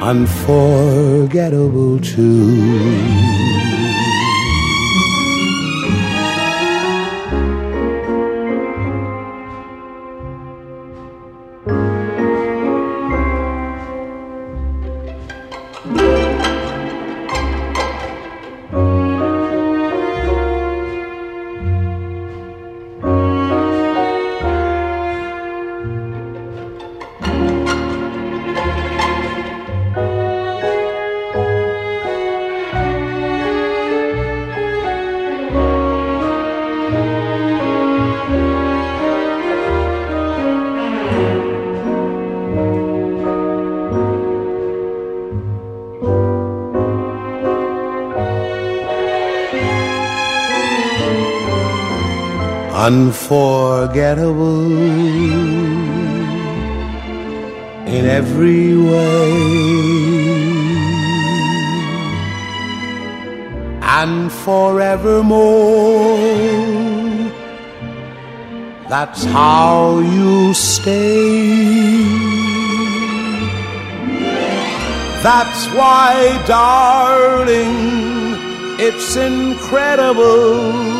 unforgettable 0.00 2.00
too. 2.00 3.49
Unforgettable 52.90 54.72
in 57.96 58.04
every 58.20 58.76
way. 58.90 59.32
And 64.02 64.32
forevermore, 64.46 66.18
that's 68.88 69.22
how 69.24 70.00
you 70.16 70.52
stay. 70.54 72.02
That's 75.28 75.62
why, 75.78 76.12
darling, 76.46 77.76
it's 78.86 79.10
incredible 79.16 80.99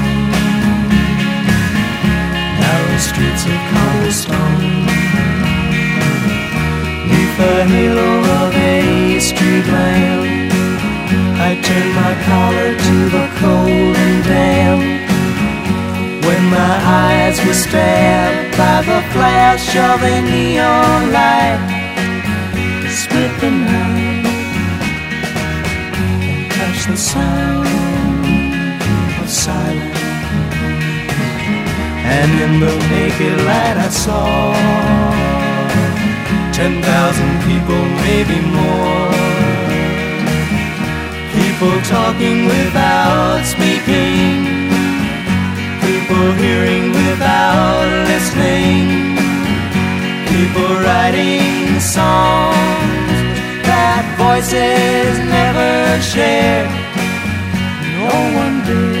Streets 3.01 3.45
of 3.45 3.59
cobblestone. 3.73 4.85
Neath 7.09 7.35
the 7.41 7.55
halo 7.73 8.11
of 8.41 8.53
a 8.55 9.19
street 9.19 9.67
lamp, 9.75 10.53
I 11.47 11.51
turned 11.65 11.93
my 12.01 12.13
collar 12.29 12.69
to 12.87 12.97
the 13.15 13.25
cold 13.41 13.95
and 14.05 14.23
damp. 14.23 14.81
When 16.25 16.43
my 16.59 16.75
eyes 17.03 17.37
were 17.45 17.59
stabbed 17.65 18.57
by 18.57 18.77
the 18.89 19.01
flash 19.13 19.67
of 19.75 20.03
a 20.03 20.15
neon 20.21 21.11
light, 21.17 21.61
split 23.01 23.33
the 23.41 23.51
night 23.51 24.25
and 26.29 26.51
touched 26.51 26.87
the 26.87 26.97
sound 26.97 27.67
of 29.21 29.29
silence. 29.29 30.00
And 32.17 32.31
in 32.45 32.53
the 32.63 32.73
naked 32.93 33.37
light, 33.49 33.77
I 33.87 33.89
saw 34.05 34.53
ten 36.57 36.73
thousand 36.87 37.33
people, 37.47 37.81
maybe 38.05 38.37
more. 38.57 39.11
People 41.37 41.75
talking 41.95 42.45
without 42.45 43.43
speaking 43.53 44.61
people 46.11 46.31
hearing 46.33 46.91
without 46.91 47.87
listening, 48.07 49.15
people 50.31 50.71
writing 50.85 51.79
songs 51.79 53.17
that 53.67 54.03
voices 54.19 55.17
never 55.37 56.01
share. 56.01 56.67
No 57.97 58.13
one 58.41 58.57
did 58.65 59.00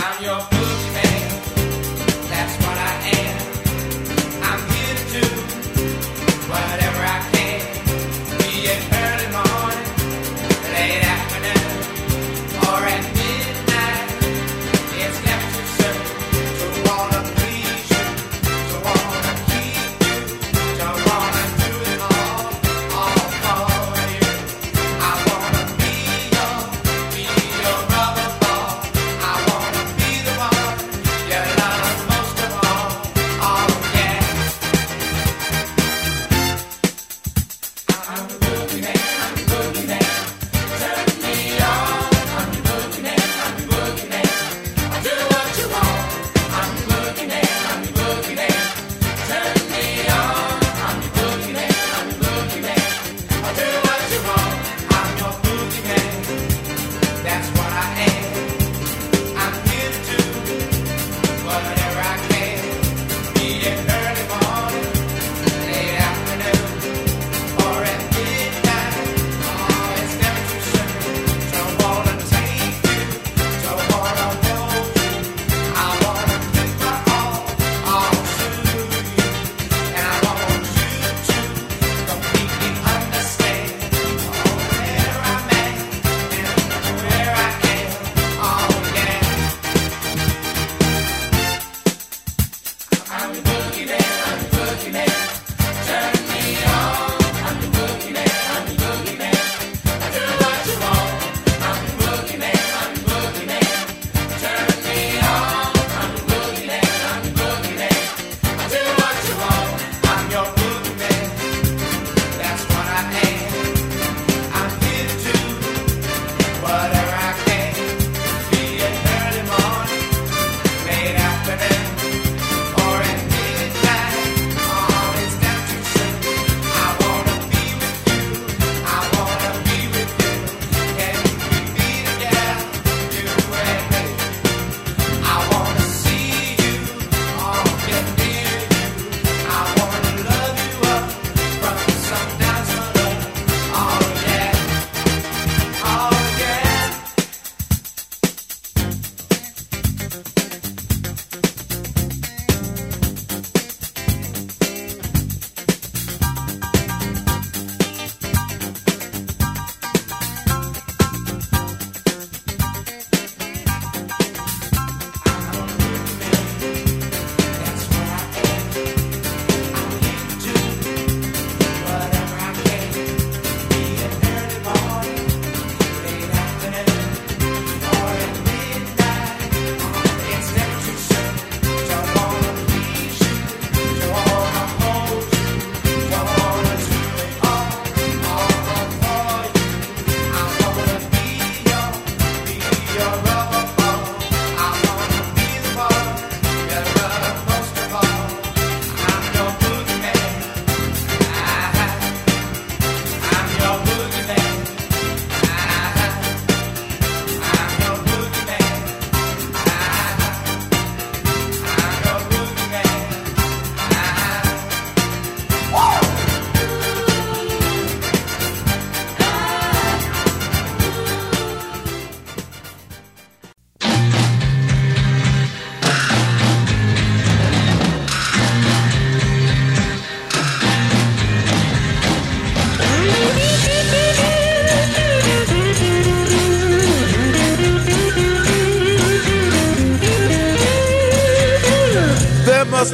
I'm 0.00 0.22
your 0.22 0.57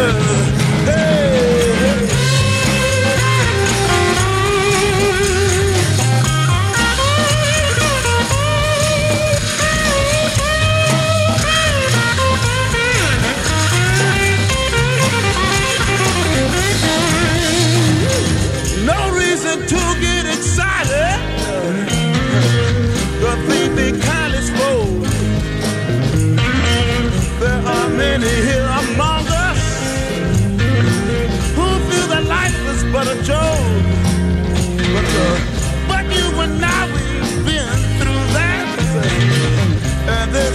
Yeah. 0.00 0.29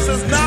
Is 0.08 0.24
not 0.30 0.45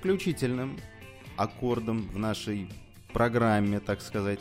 заключительным 0.00 0.78
аккордом 1.36 2.08
в 2.08 2.18
нашей 2.18 2.70
программе, 3.12 3.80
так 3.80 4.00
сказать, 4.00 4.40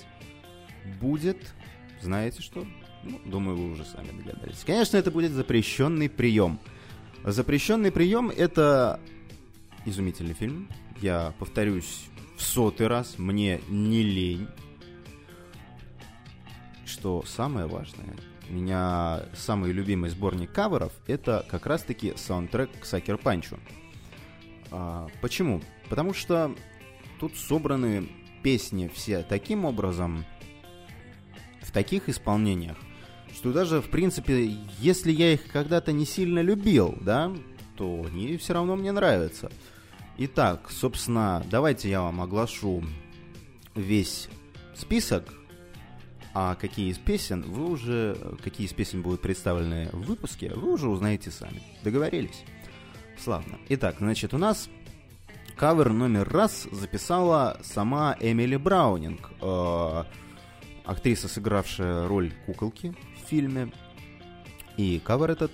будет, 1.02 1.54
знаете 2.02 2.42
что? 2.42 2.66
Ну, 3.04 3.20
думаю, 3.26 3.58
вы 3.58 3.72
уже 3.72 3.84
сами 3.84 4.10
догадались. 4.12 4.64
Конечно, 4.66 4.96
это 4.96 5.12
будет 5.12 5.32
запрещенный 5.32 6.10
прием. 6.10 6.60
Запрещенный 7.26 7.92
прием 7.92 8.30
это 8.30 9.02
изумительный 9.86 10.34
фильм. 10.34 10.70
Я 11.02 11.34
повторюсь 11.40 12.06
в 12.38 12.42
сотый 12.42 12.88
раз, 12.88 13.18
мне 13.18 13.60
не 13.68 14.02
лень. 14.02 14.48
Что 16.86 17.24
самое 17.26 17.68
важное, 17.68 18.16
у 18.50 18.54
меня 18.54 19.24
самый 19.36 19.74
любимый 19.74 20.10
сборник 20.10 20.54
каверов 20.54 20.94
это 21.06 21.46
как 21.50 21.66
раз-таки 21.66 22.14
саундтрек 22.16 22.70
к 22.80 22.86
Сакер 22.86 23.18
Панчу. 23.18 23.58
А, 24.72 25.08
почему? 25.22 25.62
Потому 25.90 26.14
что 26.14 26.56
тут 27.20 27.36
собраны 27.36 28.08
песни 28.44 28.90
все 28.94 29.24
таким 29.24 29.66
образом, 29.66 30.26
в 31.62 31.72
таких 31.72 32.10
исполнениях, 32.10 32.78
что 33.34 33.54
даже, 33.54 33.82
в 33.82 33.90
принципе, 33.90 34.58
если 34.80 35.12
я 35.12 35.34
их 35.34 35.48
когда-то 35.52 35.92
не 35.92 36.06
сильно 36.06 36.40
любил, 36.40 36.98
да, 37.02 37.32
то 37.78 38.06
они 38.08 38.38
все 38.38 38.54
равно 38.54 38.76
мне 38.76 38.92
нравятся. 38.92 39.52
Итак, 40.18 40.70
собственно, 40.72 41.46
давайте 41.50 41.90
я 41.90 42.02
вам 42.02 42.22
оглашу 42.22 42.84
весь 43.76 44.30
список, 44.76 45.32
а 46.34 46.56
какие 46.56 46.92
из 46.92 46.98
песен 46.98 47.44
вы 47.44 47.70
уже, 47.70 48.18
какие 48.44 48.66
из 48.66 48.74
песен 48.74 49.02
будут 49.02 49.22
представлены 49.22 49.90
в 49.94 50.02
выпуске, 50.02 50.54
вы 50.56 50.74
уже 50.74 50.90
узнаете 50.90 51.32
сами. 51.32 51.62
Договорились? 51.84 52.44
Славно. 53.24 53.60
Итак, 53.68 53.98
значит, 54.00 54.34
у 54.34 54.38
нас 54.38 54.70
кавер 55.58 55.92
номер 55.92 56.30
раз 56.30 56.68
записала 56.72 57.60
сама 57.64 58.16
Эмили 58.20 58.56
Браунинг, 58.56 59.32
э, 59.42 60.04
актриса, 60.86 61.28
сыгравшая 61.28 62.08
роль 62.08 62.32
куколки 62.46 62.96
в 63.18 63.28
фильме. 63.28 63.72
И 64.78 65.02
кавер 65.04 65.32
этот 65.32 65.52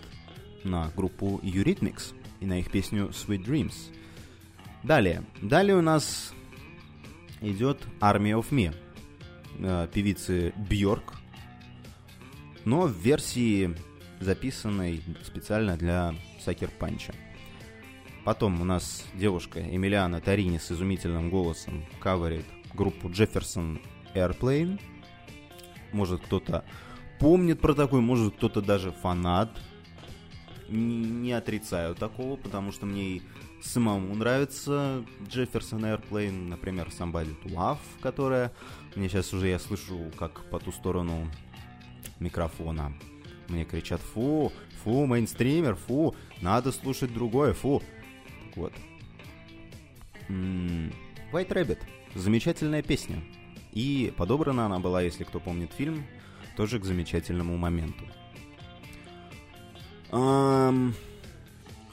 на 0.64 0.92
группу 0.96 1.40
Eurythmics 1.42 2.14
и 2.40 2.46
на 2.46 2.60
их 2.60 2.70
песню 2.70 3.08
Sweet 3.08 3.44
Dreams. 3.44 3.74
Далее. 4.84 5.24
Далее 5.42 5.76
у 5.76 5.82
нас 5.82 6.34
идет 7.42 7.80
Army 8.00 8.40
of 8.40 8.52
Me 8.52 8.76
э, 9.58 9.88
певицы 9.92 10.54
Бьорк, 10.70 11.14
но 12.64 12.82
в 12.82 12.92
версии 12.92 13.76
записанной 14.20 15.02
специально 15.24 15.76
для 15.76 16.14
Сакер 16.40 16.70
Панча. 16.70 17.14
Потом 18.26 18.60
у 18.60 18.66
нас 18.66 19.06
девушка 19.14 19.62
Эмилиана 19.62 20.20
Тарини 20.20 20.58
с 20.58 20.72
изумительным 20.72 21.30
голосом 21.30 21.86
каверит 22.00 22.46
группу 22.74 23.08
Jefferson 23.08 23.80
Airplane. 24.16 24.82
Может 25.92 26.24
кто-то 26.24 26.66
помнит 27.20 27.62
про 27.62 27.76
такой, 27.76 28.02
может 28.02 28.36
кто-то 28.36 28.64
даже 28.64 28.92
фанат. 28.92 29.52
Не, 30.70 31.34
отрицаю 31.34 31.94
такого, 31.94 32.36
потому 32.36 32.72
что 32.72 32.88
мне 32.88 33.04
и 33.04 33.22
самому 33.62 34.16
нравится 34.16 35.06
Jefferson 35.28 35.82
Airplane, 35.82 36.48
например, 36.48 36.88
Somebody 36.88 37.36
to 37.44 37.54
Love, 37.54 37.78
которая 38.02 38.52
мне 38.96 39.08
сейчас 39.08 39.32
уже 39.34 39.50
я 39.50 39.60
слышу, 39.60 40.12
как 40.18 40.50
по 40.50 40.58
ту 40.58 40.72
сторону 40.72 41.30
микрофона 42.20 42.92
мне 43.50 43.66
кричат 43.66 44.02
«Фу! 44.02 44.52
Фу, 44.84 45.06
мейнстример! 45.06 45.76
Фу! 45.76 46.16
Надо 46.42 46.72
слушать 46.72 47.14
другое! 47.14 47.54
Фу!» 47.54 47.84
Так 48.56 48.58
вот. 48.58 48.74
White 50.30 51.50
Rabbit. 51.50 51.80
Замечательная 52.16 52.82
песня. 52.82 53.22
И 53.74 54.14
подобрана 54.16 54.66
она 54.66 54.80
была, 54.80 55.02
если 55.02 55.24
кто 55.24 55.40
помнит 55.40 55.74
фильм, 55.74 56.06
тоже 56.56 56.80
к 56.80 56.86
замечательному 56.86 57.58
моменту. 57.58 58.06
Um, 60.12 60.94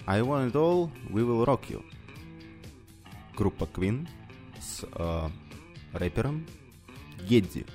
I 0.07 0.21
Want 0.21 0.53
It 0.53 0.55
All, 0.55 0.91
We 1.09 1.23
Will 1.27 1.45
Rock 1.45 1.69
You. 1.69 1.85
Группа 3.37 3.65
Queen 3.65 4.07
с 4.61 4.85
э, 4.85 5.29
рэпером 5.93 6.47
Гедди. 7.29 7.67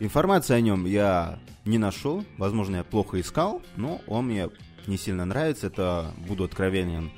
Информации 0.00 0.54
о 0.54 0.60
нем 0.60 0.86
я 0.86 1.38
не 1.64 1.78
нашел, 1.78 2.24
возможно, 2.38 2.76
я 2.76 2.84
плохо 2.84 3.20
искал, 3.20 3.62
но 3.76 4.00
он 4.06 4.26
мне 4.26 4.48
не 4.88 4.96
сильно 4.96 5.24
нравится, 5.24 5.66
это, 5.68 6.14
буду 6.26 6.44
откровенен, 6.44 7.12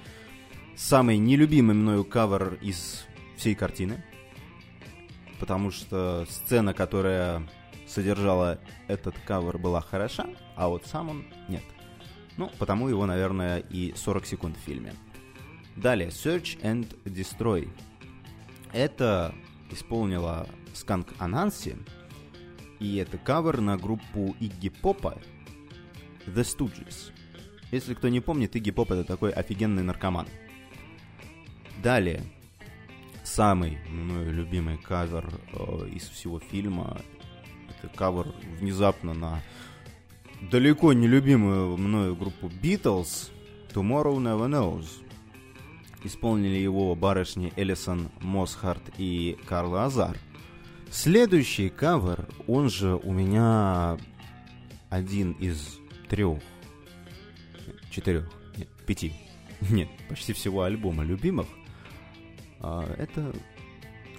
самый 0.80 1.18
нелюбимый 1.18 1.76
мною 1.76 2.04
кавер 2.04 2.54
из 2.62 3.04
всей 3.36 3.54
картины, 3.54 4.02
потому 5.38 5.70
что 5.70 6.26
сцена, 6.28 6.72
которая 6.72 7.46
содержала 7.86 8.58
этот 8.88 9.14
кавер, 9.26 9.58
была 9.58 9.82
хороша, 9.82 10.26
а 10.56 10.68
вот 10.68 10.86
сам 10.86 11.10
он 11.10 11.26
нет. 11.48 11.62
Ну, 12.38 12.50
потому 12.58 12.88
его, 12.88 13.04
наверное, 13.04 13.58
и 13.58 13.92
40 13.94 14.26
секунд 14.26 14.56
в 14.56 14.60
фильме. 14.60 14.94
Далее, 15.76 16.08
Search 16.08 16.58
and 16.62 16.88
Destroy. 17.04 17.68
Это 18.72 19.34
исполнила 19.70 20.48
Сканк 20.72 21.08
Ананси, 21.18 21.76
и 22.78 22.96
это 22.96 23.18
кавер 23.18 23.60
на 23.60 23.76
группу 23.76 24.34
Игги 24.40 24.70
Попа 24.70 25.18
The 26.26 26.42
Stooges. 26.42 27.12
Если 27.70 27.94
кто 27.94 28.08
не 28.08 28.20
помнит, 28.20 28.56
Игги 28.56 28.70
Поп 28.70 28.90
это 28.90 29.04
такой 29.04 29.30
офигенный 29.30 29.82
наркоман. 29.82 30.26
Далее, 31.82 32.22
самый 33.24 33.78
мною 33.88 34.32
любимый 34.34 34.76
кавер 34.76 35.32
э, 35.52 35.88
из 35.94 36.08
всего 36.08 36.38
фильма, 36.38 37.00
это 37.70 37.88
кавер 37.96 38.34
внезапно 38.58 39.14
на 39.14 39.42
далеко 40.50 40.92
не 40.92 41.06
любимую 41.06 41.78
мною 41.78 42.16
группу 42.16 42.48
Beatles 42.48 43.30
Tomorrow 43.72 44.16
Never 44.16 44.48
Knows. 44.48 44.86
Исполнили 46.04 46.56
его 46.56 46.94
барышни 46.94 47.52
Элисон 47.56 48.10
Мосхарт 48.20 48.82
и 48.98 49.38
Карла 49.46 49.86
Азар. 49.86 50.18
Следующий 50.90 51.70
кавер, 51.70 52.28
он 52.46 52.68
же 52.68 52.96
у 52.96 53.12
меня 53.12 53.96
один 54.90 55.32
из 55.32 55.78
трех, 56.08 56.40
четырех, 57.90 58.28
нет, 58.56 58.68
пяти, 58.86 59.12
нет, 59.70 59.88
почти 60.08 60.32
всего 60.34 60.64
альбома 60.64 61.04
любимых. 61.04 61.46
А, 62.60 62.84
это 62.98 63.32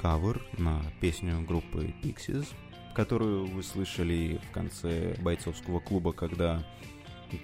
кавер 0.02 0.42
на 0.58 0.82
песню 1.00 1.42
группы 1.42 1.94
Pixies, 2.04 2.48
которую 2.94 3.46
вы 3.46 3.64
слышали 3.64 4.40
в 4.50 4.52
конце 4.52 5.16
бойцовского 5.22 5.80
клуба, 5.80 6.12
когда 6.12 6.64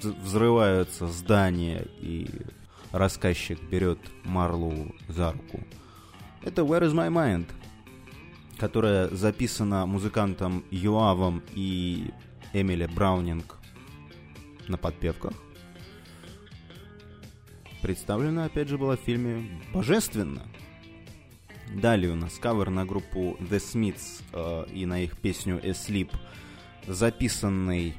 взрываются 0.02 1.08
здания 1.08 1.86
и 2.00 2.28
рассказчик 2.92 3.62
берет 3.70 4.00
Марлу 4.24 4.94
за 5.08 5.32
руку. 5.32 5.60
Это 6.44 6.62
Where 6.62 6.82
is 6.82 6.94
my 6.94 7.10
mind? 7.10 7.48
которая 8.58 9.08
записана 9.10 9.86
музыкантом 9.86 10.66
Юавом 10.72 11.44
и 11.54 12.12
Эмили 12.54 12.88
Браунинг 12.88 13.58
на 14.68 14.78
подпевках. 14.78 15.34
Представлена, 17.82 18.46
опять 18.46 18.68
же, 18.68 18.78
была 18.78 18.98
в 18.98 19.02
фильме 19.02 19.62
«Божественно». 19.74 20.42
Далее 21.74 22.12
у 22.12 22.16
нас 22.16 22.38
кавер 22.40 22.70
на 22.70 22.86
группу 22.86 23.38
The 23.40 23.58
Smiths 23.58 24.24
э, 24.34 24.72
и 24.74 24.86
на 24.86 25.04
их 25.04 25.18
песню 25.18 25.60
«Asleep», 25.64 26.12
записанный, 26.88 27.96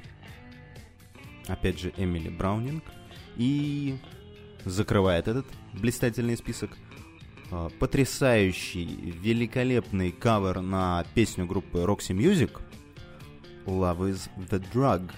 опять 1.47 1.79
же, 1.79 1.93
Эмили 1.97 2.29
Браунинг. 2.29 2.85
И 3.37 3.99
закрывает 4.64 5.29
этот 5.29 5.47
блистательный 5.75 6.37
список– 6.37 6.77
Э, 7.51 7.71
потрясающий, 7.79 9.14
великолепный 9.23 10.12
кавер 10.12 10.61
на 10.61 11.05
песню 11.14 11.47
группы 11.47 11.79
Roxy 11.79 12.14
Music 12.14 12.61
Love 13.64 14.11
is 14.11 14.29
the 14.51 14.62
Drug, 14.73 15.11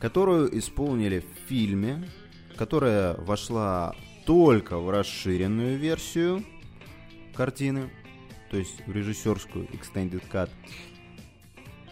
которую 0.00 0.56
исполнили 0.58 1.20
в 1.20 1.48
фильме, 1.48 2.08
которая 2.56 3.14
вошла 3.18 3.94
только 4.26 4.78
в 4.78 4.90
расширенную 4.90 5.78
версию 5.78 6.44
картины, 7.34 7.90
то 8.50 8.56
есть 8.56 8.86
в 8.86 8.92
режиссерскую 8.92 9.66
Extended 9.66 10.22
Cut, 10.30 10.50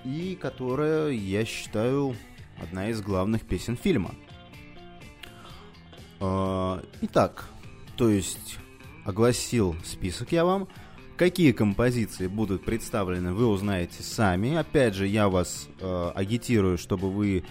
и 0.05 0.37
которая, 0.41 1.11
я 1.11 1.45
считаю, 1.45 2.17
одна 2.61 2.89
из 2.89 3.01
главных 3.01 3.43
песен 3.43 3.77
фильма. 3.77 4.15
Э, 6.21 6.83
итак, 7.01 7.49
то 7.97 8.09
есть 8.09 8.59
огласил 9.05 9.77
список 9.85 10.33
я 10.33 10.45
вам. 10.45 10.69
Какие 11.17 11.53
композиции 11.53 12.27
будут 12.27 12.65
представлены, 12.65 13.33
вы 13.33 13.47
узнаете 13.47 14.03
сами. 14.03 14.57
Опять 14.57 14.95
же, 14.95 15.07
я 15.07 15.29
вас 15.29 15.69
э, 15.79 16.13
агитирую, 16.15 16.79
чтобы 16.79 17.11
вы 17.11 17.45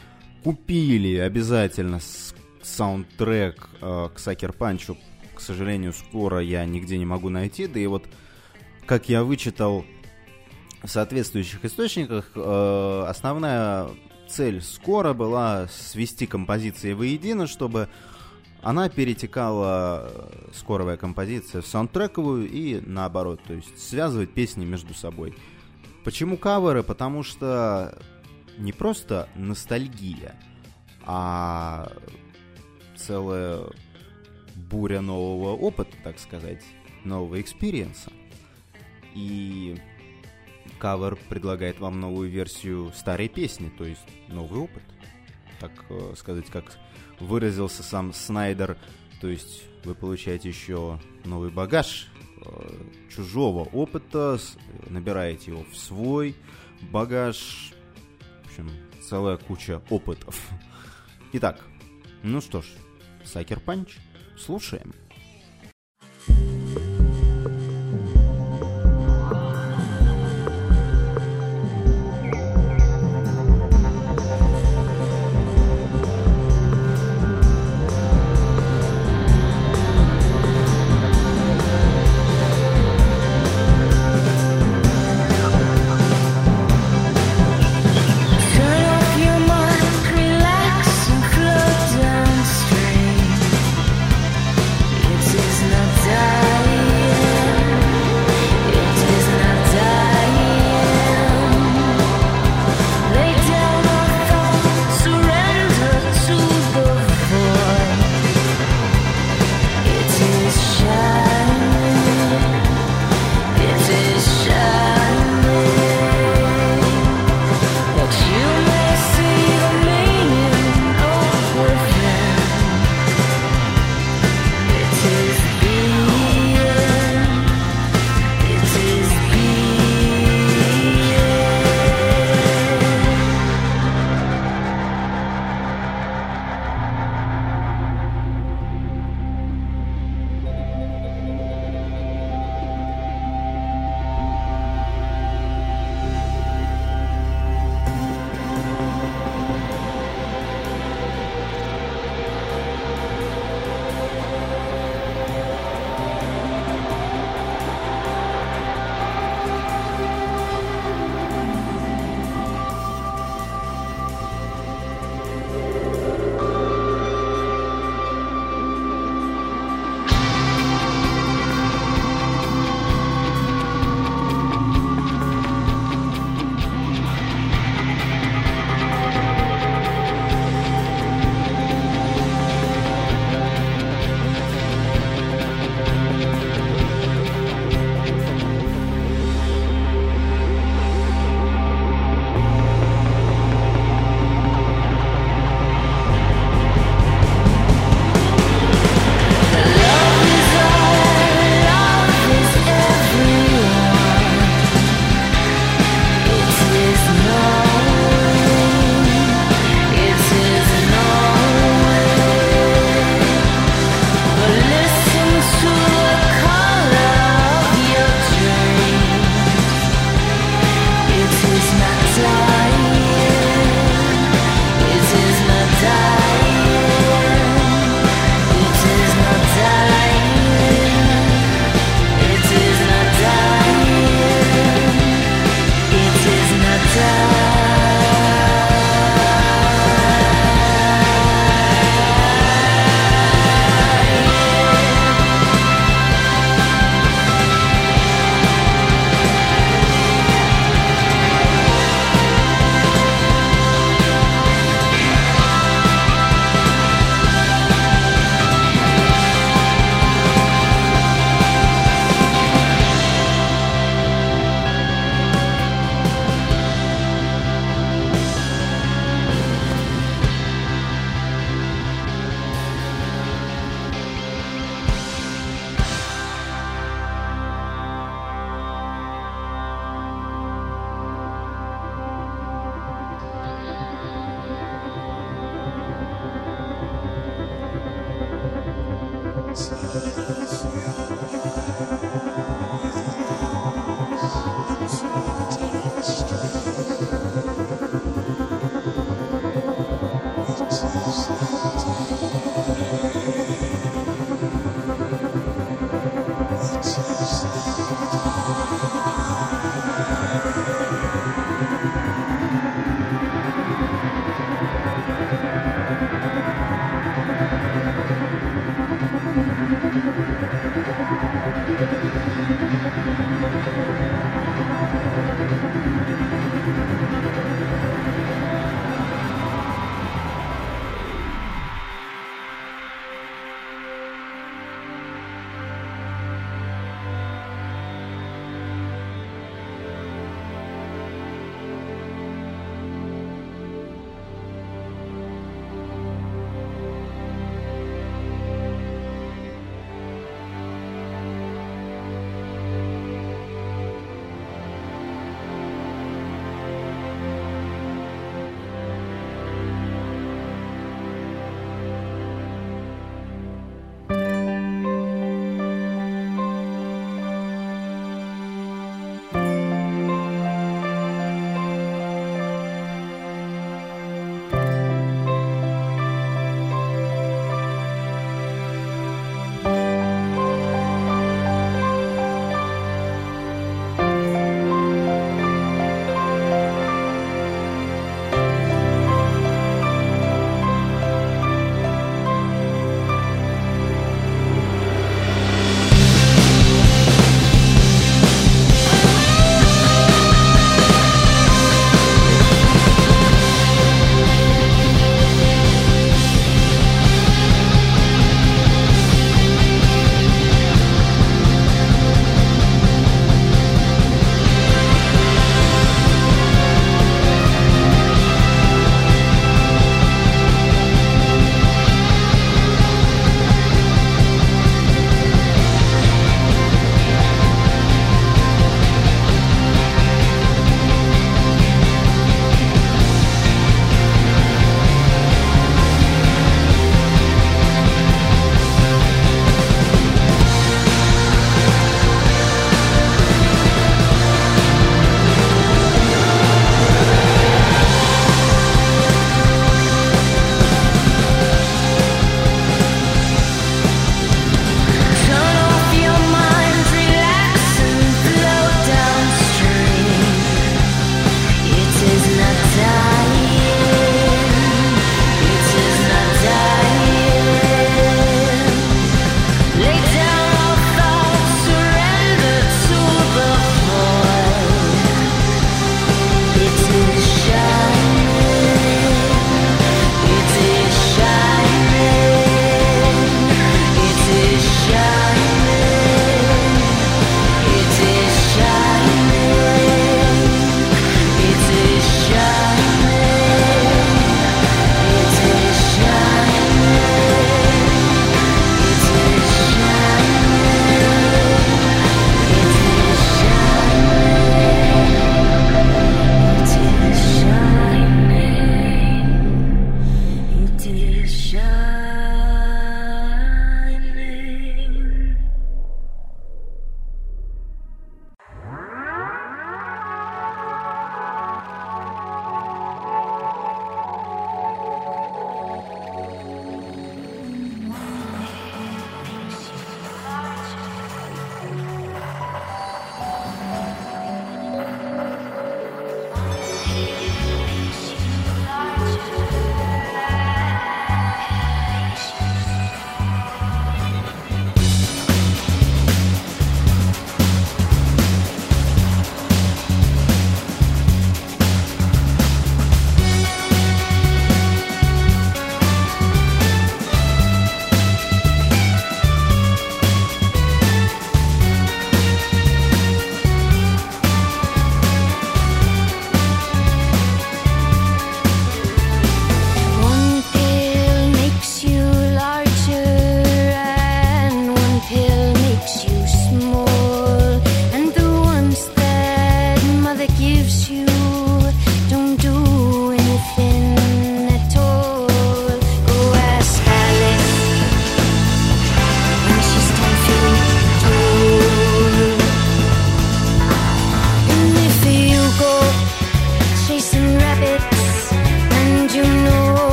купили 0.43 1.17
обязательно 1.17 1.99
саундтрек 2.61 3.69
э, 3.79 4.09
к 4.13 4.19
Сакер 4.19 4.51
Панчу, 4.51 4.97
к 5.41 5.43
сожалению, 5.43 5.91
скоро 5.91 6.39
я 6.39 6.63
нигде 6.65 6.99
не 6.99 7.05
могу 7.05 7.29
найти. 7.29 7.65
Да 7.65 7.79
и 7.79 7.87
вот, 7.87 8.05
как 8.85 9.09
я 9.09 9.23
вычитал 9.23 9.83
в 10.83 10.87
соответствующих 10.87 11.65
источниках, 11.65 12.29
э, 12.35 13.05
основная 13.07 13.89
цель 14.29 14.61
скоро 14.61 15.13
была 15.13 15.67
свести 15.67 16.27
композиции 16.27 16.93
воедино, 16.93 17.47
чтобы 17.47 17.89
она 18.61 18.87
перетекала, 18.87 20.11
э, 20.13 20.49
скоровая 20.53 20.97
композиция, 20.97 21.63
в 21.63 21.67
саундтрековую 21.67 22.47
и 22.47 22.79
наоборот, 22.79 23.41
то 23.47 23.55
есть 23.55 23.79
связывать 23.79 24.31
песни 24.35 24.63
между 24.63 24.93
собой. 24.93 25.35
Почему 26.03 26.37
каверы? 26.37 26.83
Потому 26.83 27.23
что 27.23 27.97
не 28.59 28.73
просто 28.73 29.27
ностальгия, 29.33 30.35
а 31.03 31.91
целая 32.95 33.63
буря 34.71 35.01
нового 35.01 35.55
опыта, 35.55 35.95
так 36.03 36.17
сказать, 36.17 36.63
нового 37.03 37.41
experience 37.41 38.00
а. 38.00 38.11
И 39.13 39.77
кавер 40.79 41.17
предлагает 41.29 41.79
вам 41.79 41.99
новую 41.99 42.29
версию 42.29 42.91
старой 42.95 43.27
песни, 43.27 43.71
то 43.77 43.83
есть 43.83 44.01
новый 44.29 44.61
опыт. 44.61 44.83
Так 45.59 45.71
э, 45.89 46.13
сказать, 46.17 46.47
как 46.47 46.77
выразился 47.19 47.83
сам 47.83 48.13
Снайдер, 48.13 48.77
то 49.19 49.27
есть 49.27 49.63
вы 49.83 49.93
получаете 49.93 50.49
еще 50.49 50.99
новый 51.25 51.51
багаж 51.51 52.07
э, 52.43 52.83
чужого 53.13 53.65
опыта, 53.65 54.39
набираете 54.89 55.51
его 55.51 55.63
в 55.71 55.77
свой 55.77 56.35
багаж, 56.89 57.73
в 58.43 58.47
общем, 58.47 58.71
целая 59.07 59.37
куча 59.37 59.81
опытов. 59.89 60.49
Итак, 61.33 61.61
ну 62.23 62.41
что 62.41 62.61
ж, 62.61 62.65
Сакер 63.23 63.59
Панч, 63.59 63.97
слушаем. 64.41 64.93
Turn 66.27 66.60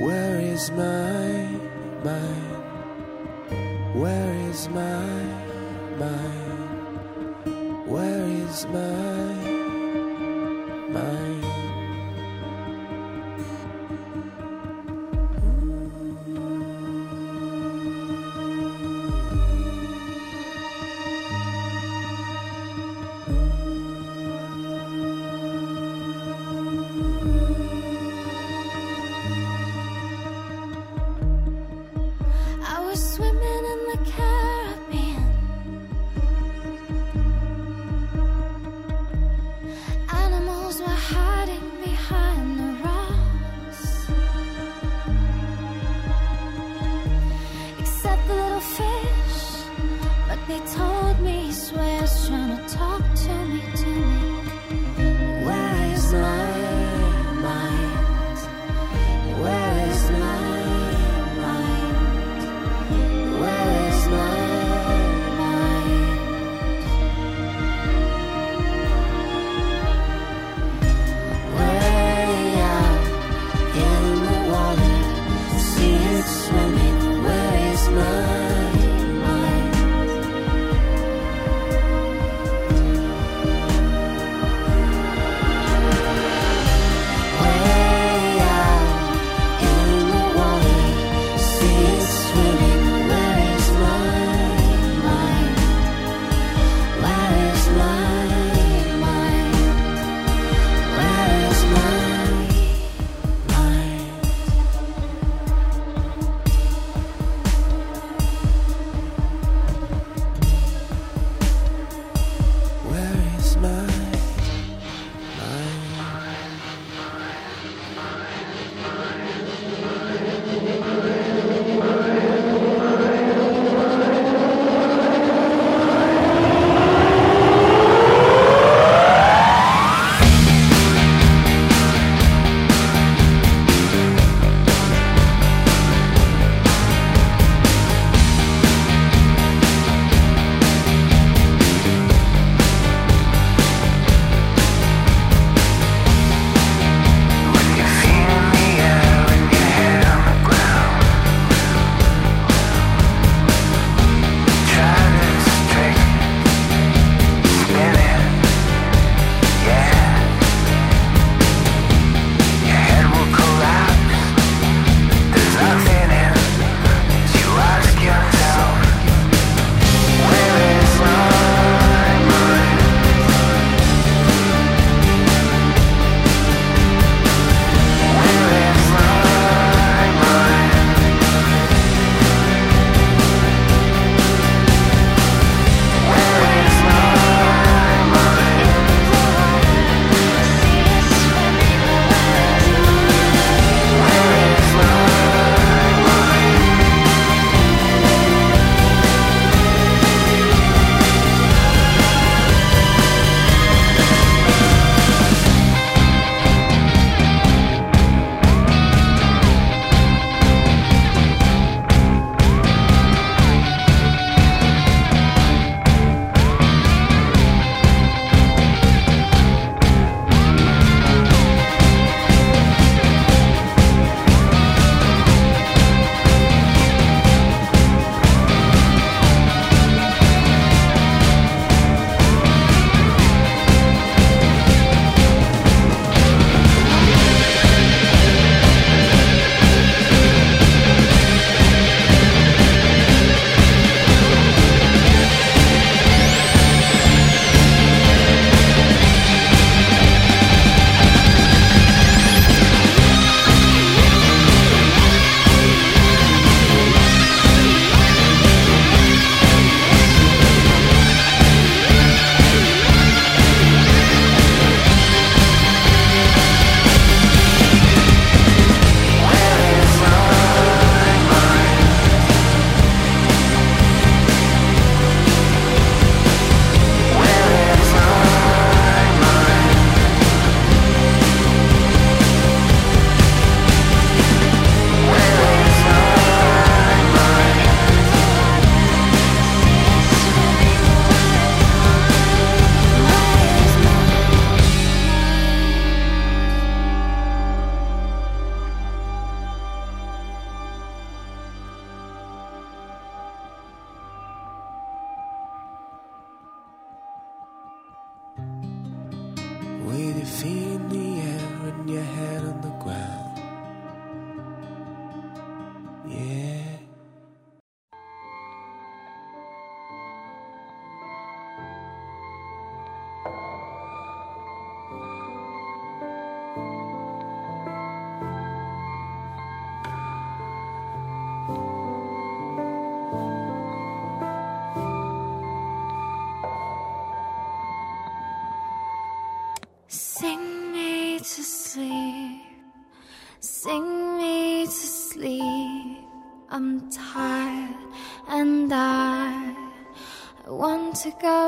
Where 0.00 0.40
is 0.40 0.70
my 0.70 1.48
mind? 2.04 2.50
Where 3.94 4.34
is 4.50 4.68
my 4.68 5.22
mind? 5.98 6.50
Where 7.86 8.24
is 8.24 8.66
my 8.66 9.34
mind? 10.92 11.49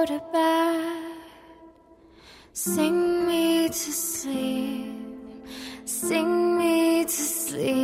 to 0.06 0.20
bed. 0.32 1.16
Sing 2.52 3.26
me 3.26 3.68
to 3.68 3.74
sleep. 3.74 4.94
Sing 5.84 6.58
me 6.58 7.04
to 7.04 7.10
sleep. 7.10 7.81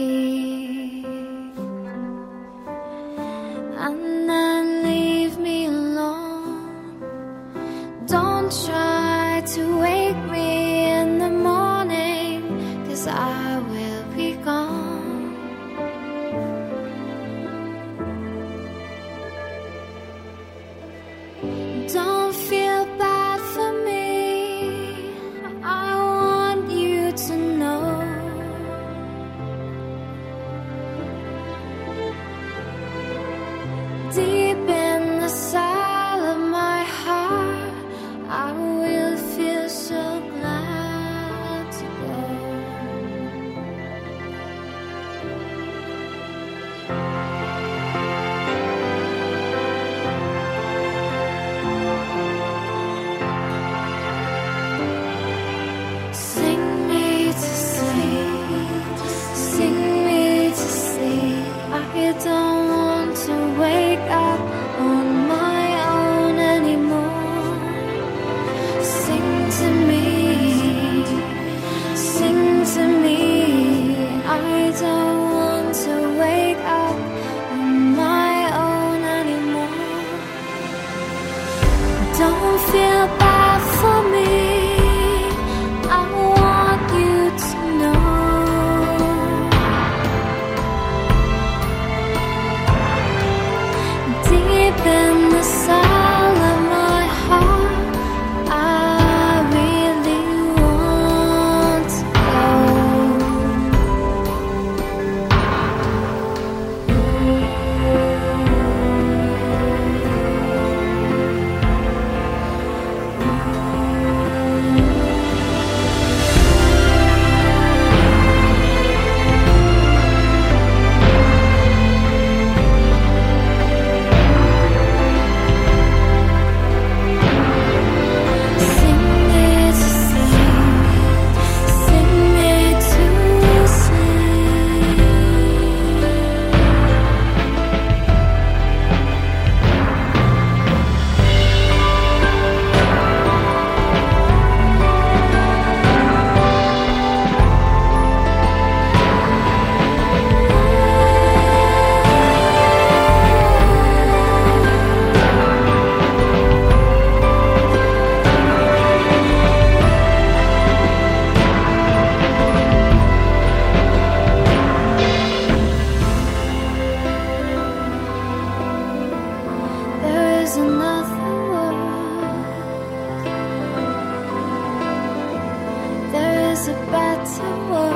to 177.37 177.88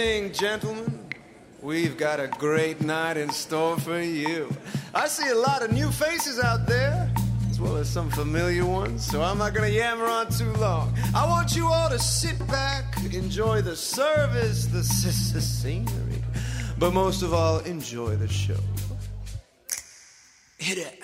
evening, 0.00 0.32
gentlemen. 0.32 1.06
We've 1.60 1.96
got 1.98 2.20
a 2.20 2.26
great 2.26 2.80
night 2.80 3.18
in 3.18 3.28
store 3.30 3.78
for 3.78 4.00
you. 4.00 4.48
I 4.94 5.06
see 5.06 5.28
a 5.28 5.34
lot 5.34 5.62
of 5.62 5.72
new 5.72 5.90
faces 5.90 6.40
out 6.40 6.66
there, 6.66 7.12
as 7.50 7.60
well 7.60 7.76
as 7.76 7.88
some 7.88 8.10
familiar 8.10 8.64
ones, 8.64 9.04
so 9.04 9.20
I'm 9.22 9.36
not 9.36 9.52
gonna 9.52 9.68
yammer 9.68 10.06
on 10.06 10.30
too 10.30 10.50
long. 10.54 10.94
I 11.14 11.26
want 11.26 11.54
you 11.54 11.66
all 11.66 11.90
to 11.90 11.98
sit 11.98 12.38
back, 12.48 12.96
enjoy 13.12 13.60
the 13.60 13.76
service, 13.76 14.66
the, 14.66 14.78
s- 15.04 15.32
the 15.34 15.40
scenery, 15.40 16.24
but 16.78 16.92
most 16.94 17.22
of 17.22 17.34
all, 17.34 17.58
enjoy 17.60 18.16
the 18.16 18.28
show. 18.28 18.56
Hit 20.56 20.78
it. 20.78 20.99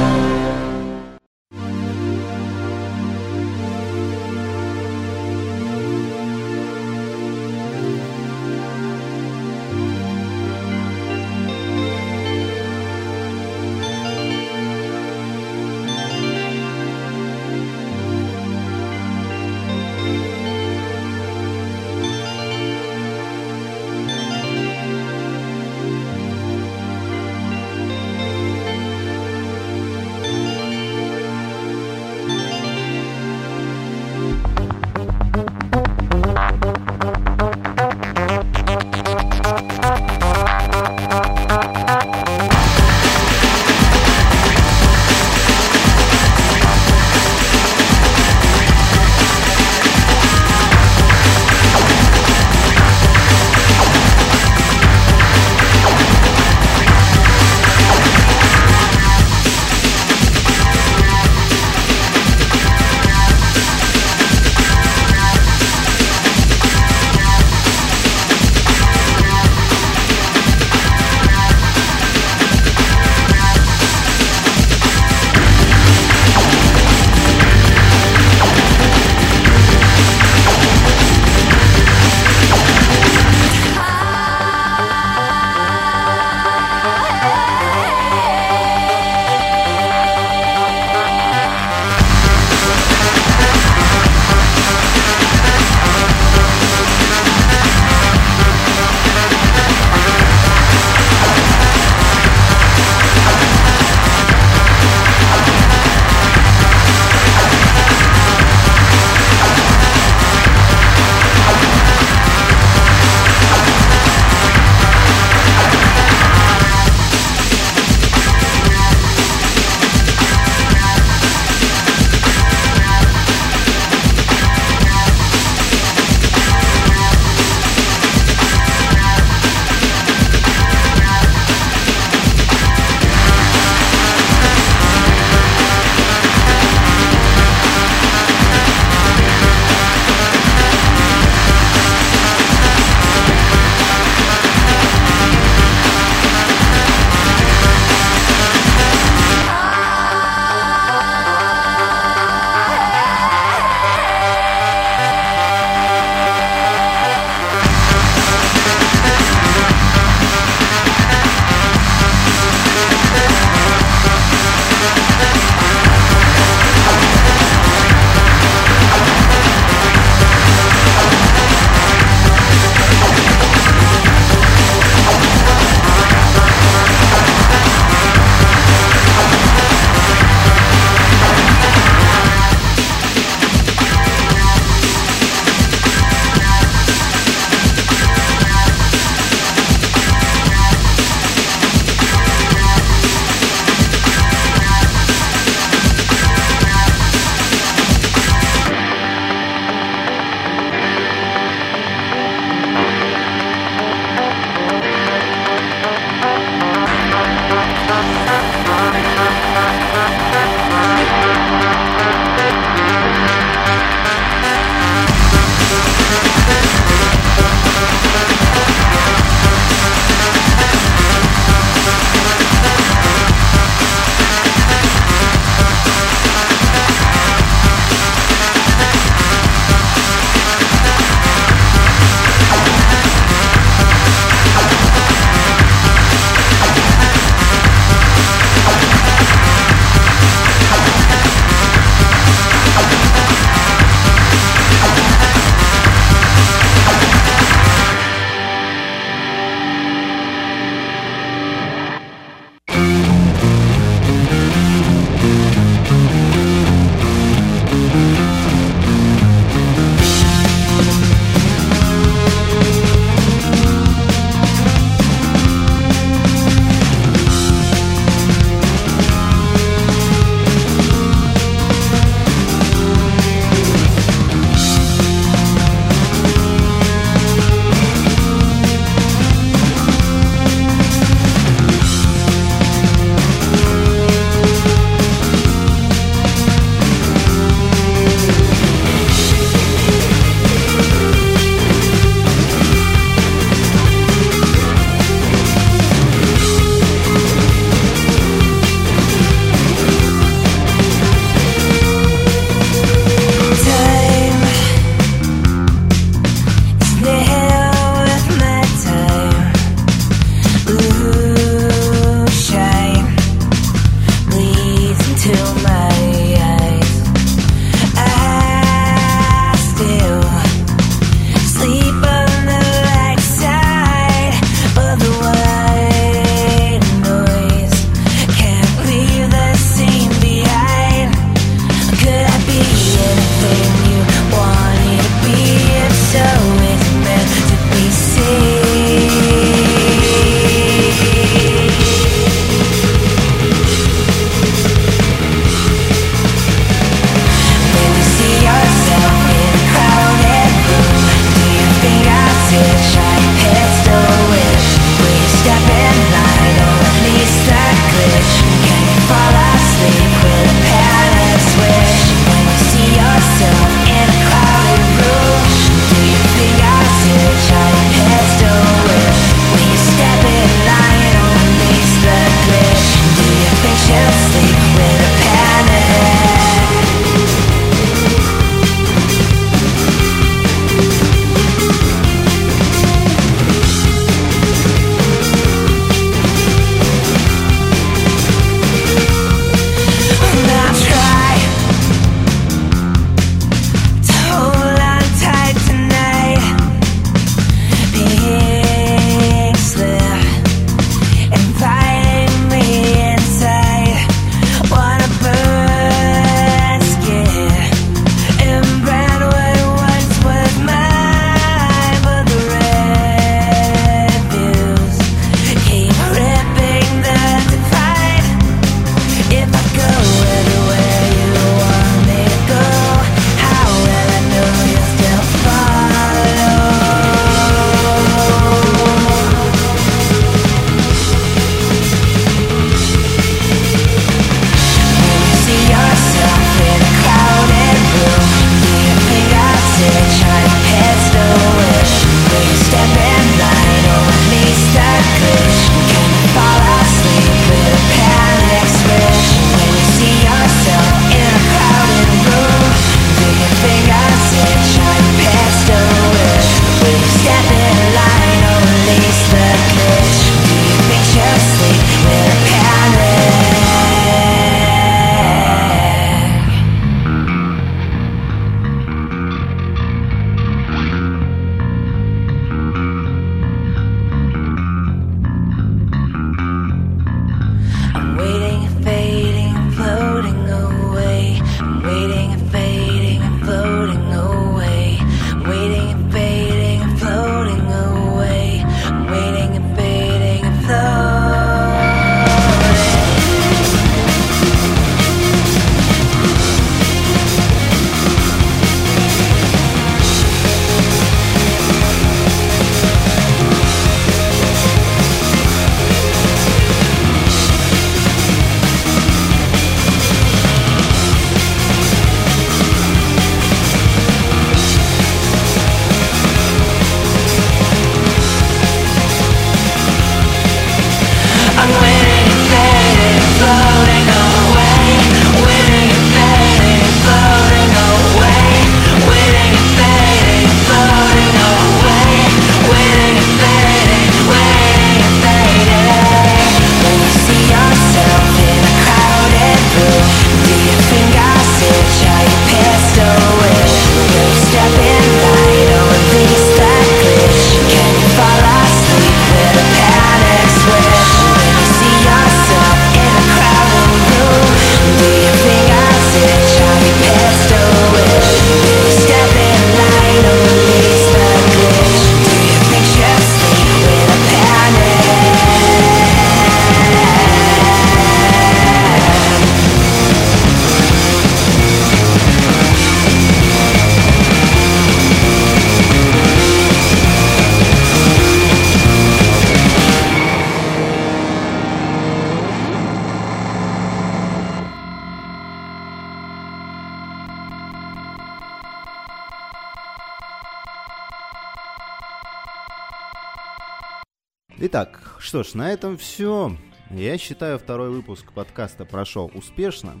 Что 595.26 595.42
ж, 595.42 595.54
на 595.54 595.72
этом 595.72 595.96
все. 595.96 596.56
Я 596.88 597.18
считаю, 597.18 597.58
второй 597.58 597.90
выпуск 597.90 598.30
подкаста 598.32 598.84
прошел 598.84 599.28
успешно. 599.34 600.00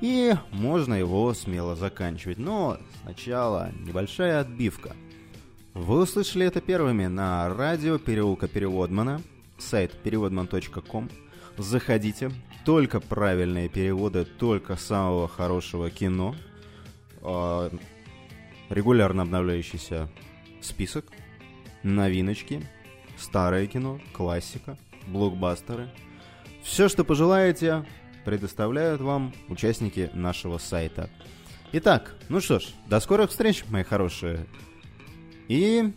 И 0.00 0.32
можно 0.52 0.94
его 0.94 1.34
смело 1.34 1.74
заканчивать. 1.74 2.38
Но 2.38 2.78
сначала 3.02 3.72
небольшая 3.80 4.38
отбивка. 4.38 4.94
Вы 5.72 6.02
услышали 6.02 6.46
это 6.46 6.60
первыми 6.60 7.06
на 7.06 7.52
радио 7.52 7.98
Переулка 7.98 8.46
Переводмана, 8.46 9.22
сайт 9.58 9.90
переводман.ком. 10.04 11.10
Заходите, 11.58 12.30
только 12.64 13.00
правильные 13.00 13.68
переводы, 13.68 14.24
только 14.24 14.76
самого 14.76 15.26
хорошего 15.26 15.90
кино. 15.90 16.36
А, 17.22 17.72
регулярно 18.68 19.22
обновляющийся 19.22 20.08
список, 20.60 21.06
новиночки– 21.82 22.64
старое 23.24 23.66
кино, 23.66 24.00
классика, 24.12 24.76
блокбастеры. 25.06 25.88
Все, 26.62 26.88
что 26.88 27.04
пожелаете, 27.04 27.84
предоставляют 28.24 29.00
вам 29.00 29.34
участники 29.48 30.10
нашего 30.14 30.58
сайта. 30.58 31.10
Итак, 31.72 32.14
ну 32.28 32.40
что 32.40 32.60
ж, 32.60 32.68
до 32.86 33.00
скорых 33.00 33.30
встреч, 33.30 33.64
мои 33.68 33.82
хорошие. 33.82 34.46
И 35.48 35.92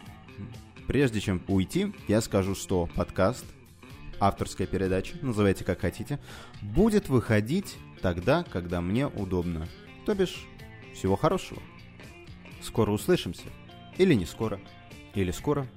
прежде 0.88 1.22
чем 1.22 1.44
уйти, 1.48 1.94
я 2.08 2.22
скажу, 2.22 2.56
что 2.56 2.90
подкаст, 2.96 3.46
авторская 4.20 4.66
передача, 4.66 5.16
называйте 5.22 5.64
как 5.64 5.82
хотите, 5.82 6.20
будет 6.62 7.10
выходить 7.10 7.76
тогда, 8.02 8.44
когда 8.44 8.82
мне 8.82 9.06
удобно. 9.08 9.68
То 10.06 10.16
бишь, 10.16 10.46
всего 10.94 11.16
хорошего. 11.16 11.62
Скоро 12.62 12.92
услышимся. 12.92 13.46
Или 13.98 14.14
не 14.14 14.26
скоро. 14.26 14.60
Или 15.14 15.32
скоро. 15.32 15.68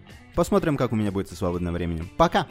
Посмотрим, 0.40 0.78
как 0.78 0.92
у 0.92 0.96
меня 0.96 1.12
будет 1.12 1.28
со 1.28 1.36
свободным 1.36 1.74
временем. 1.74 2.08
Пока! 2.16 2.46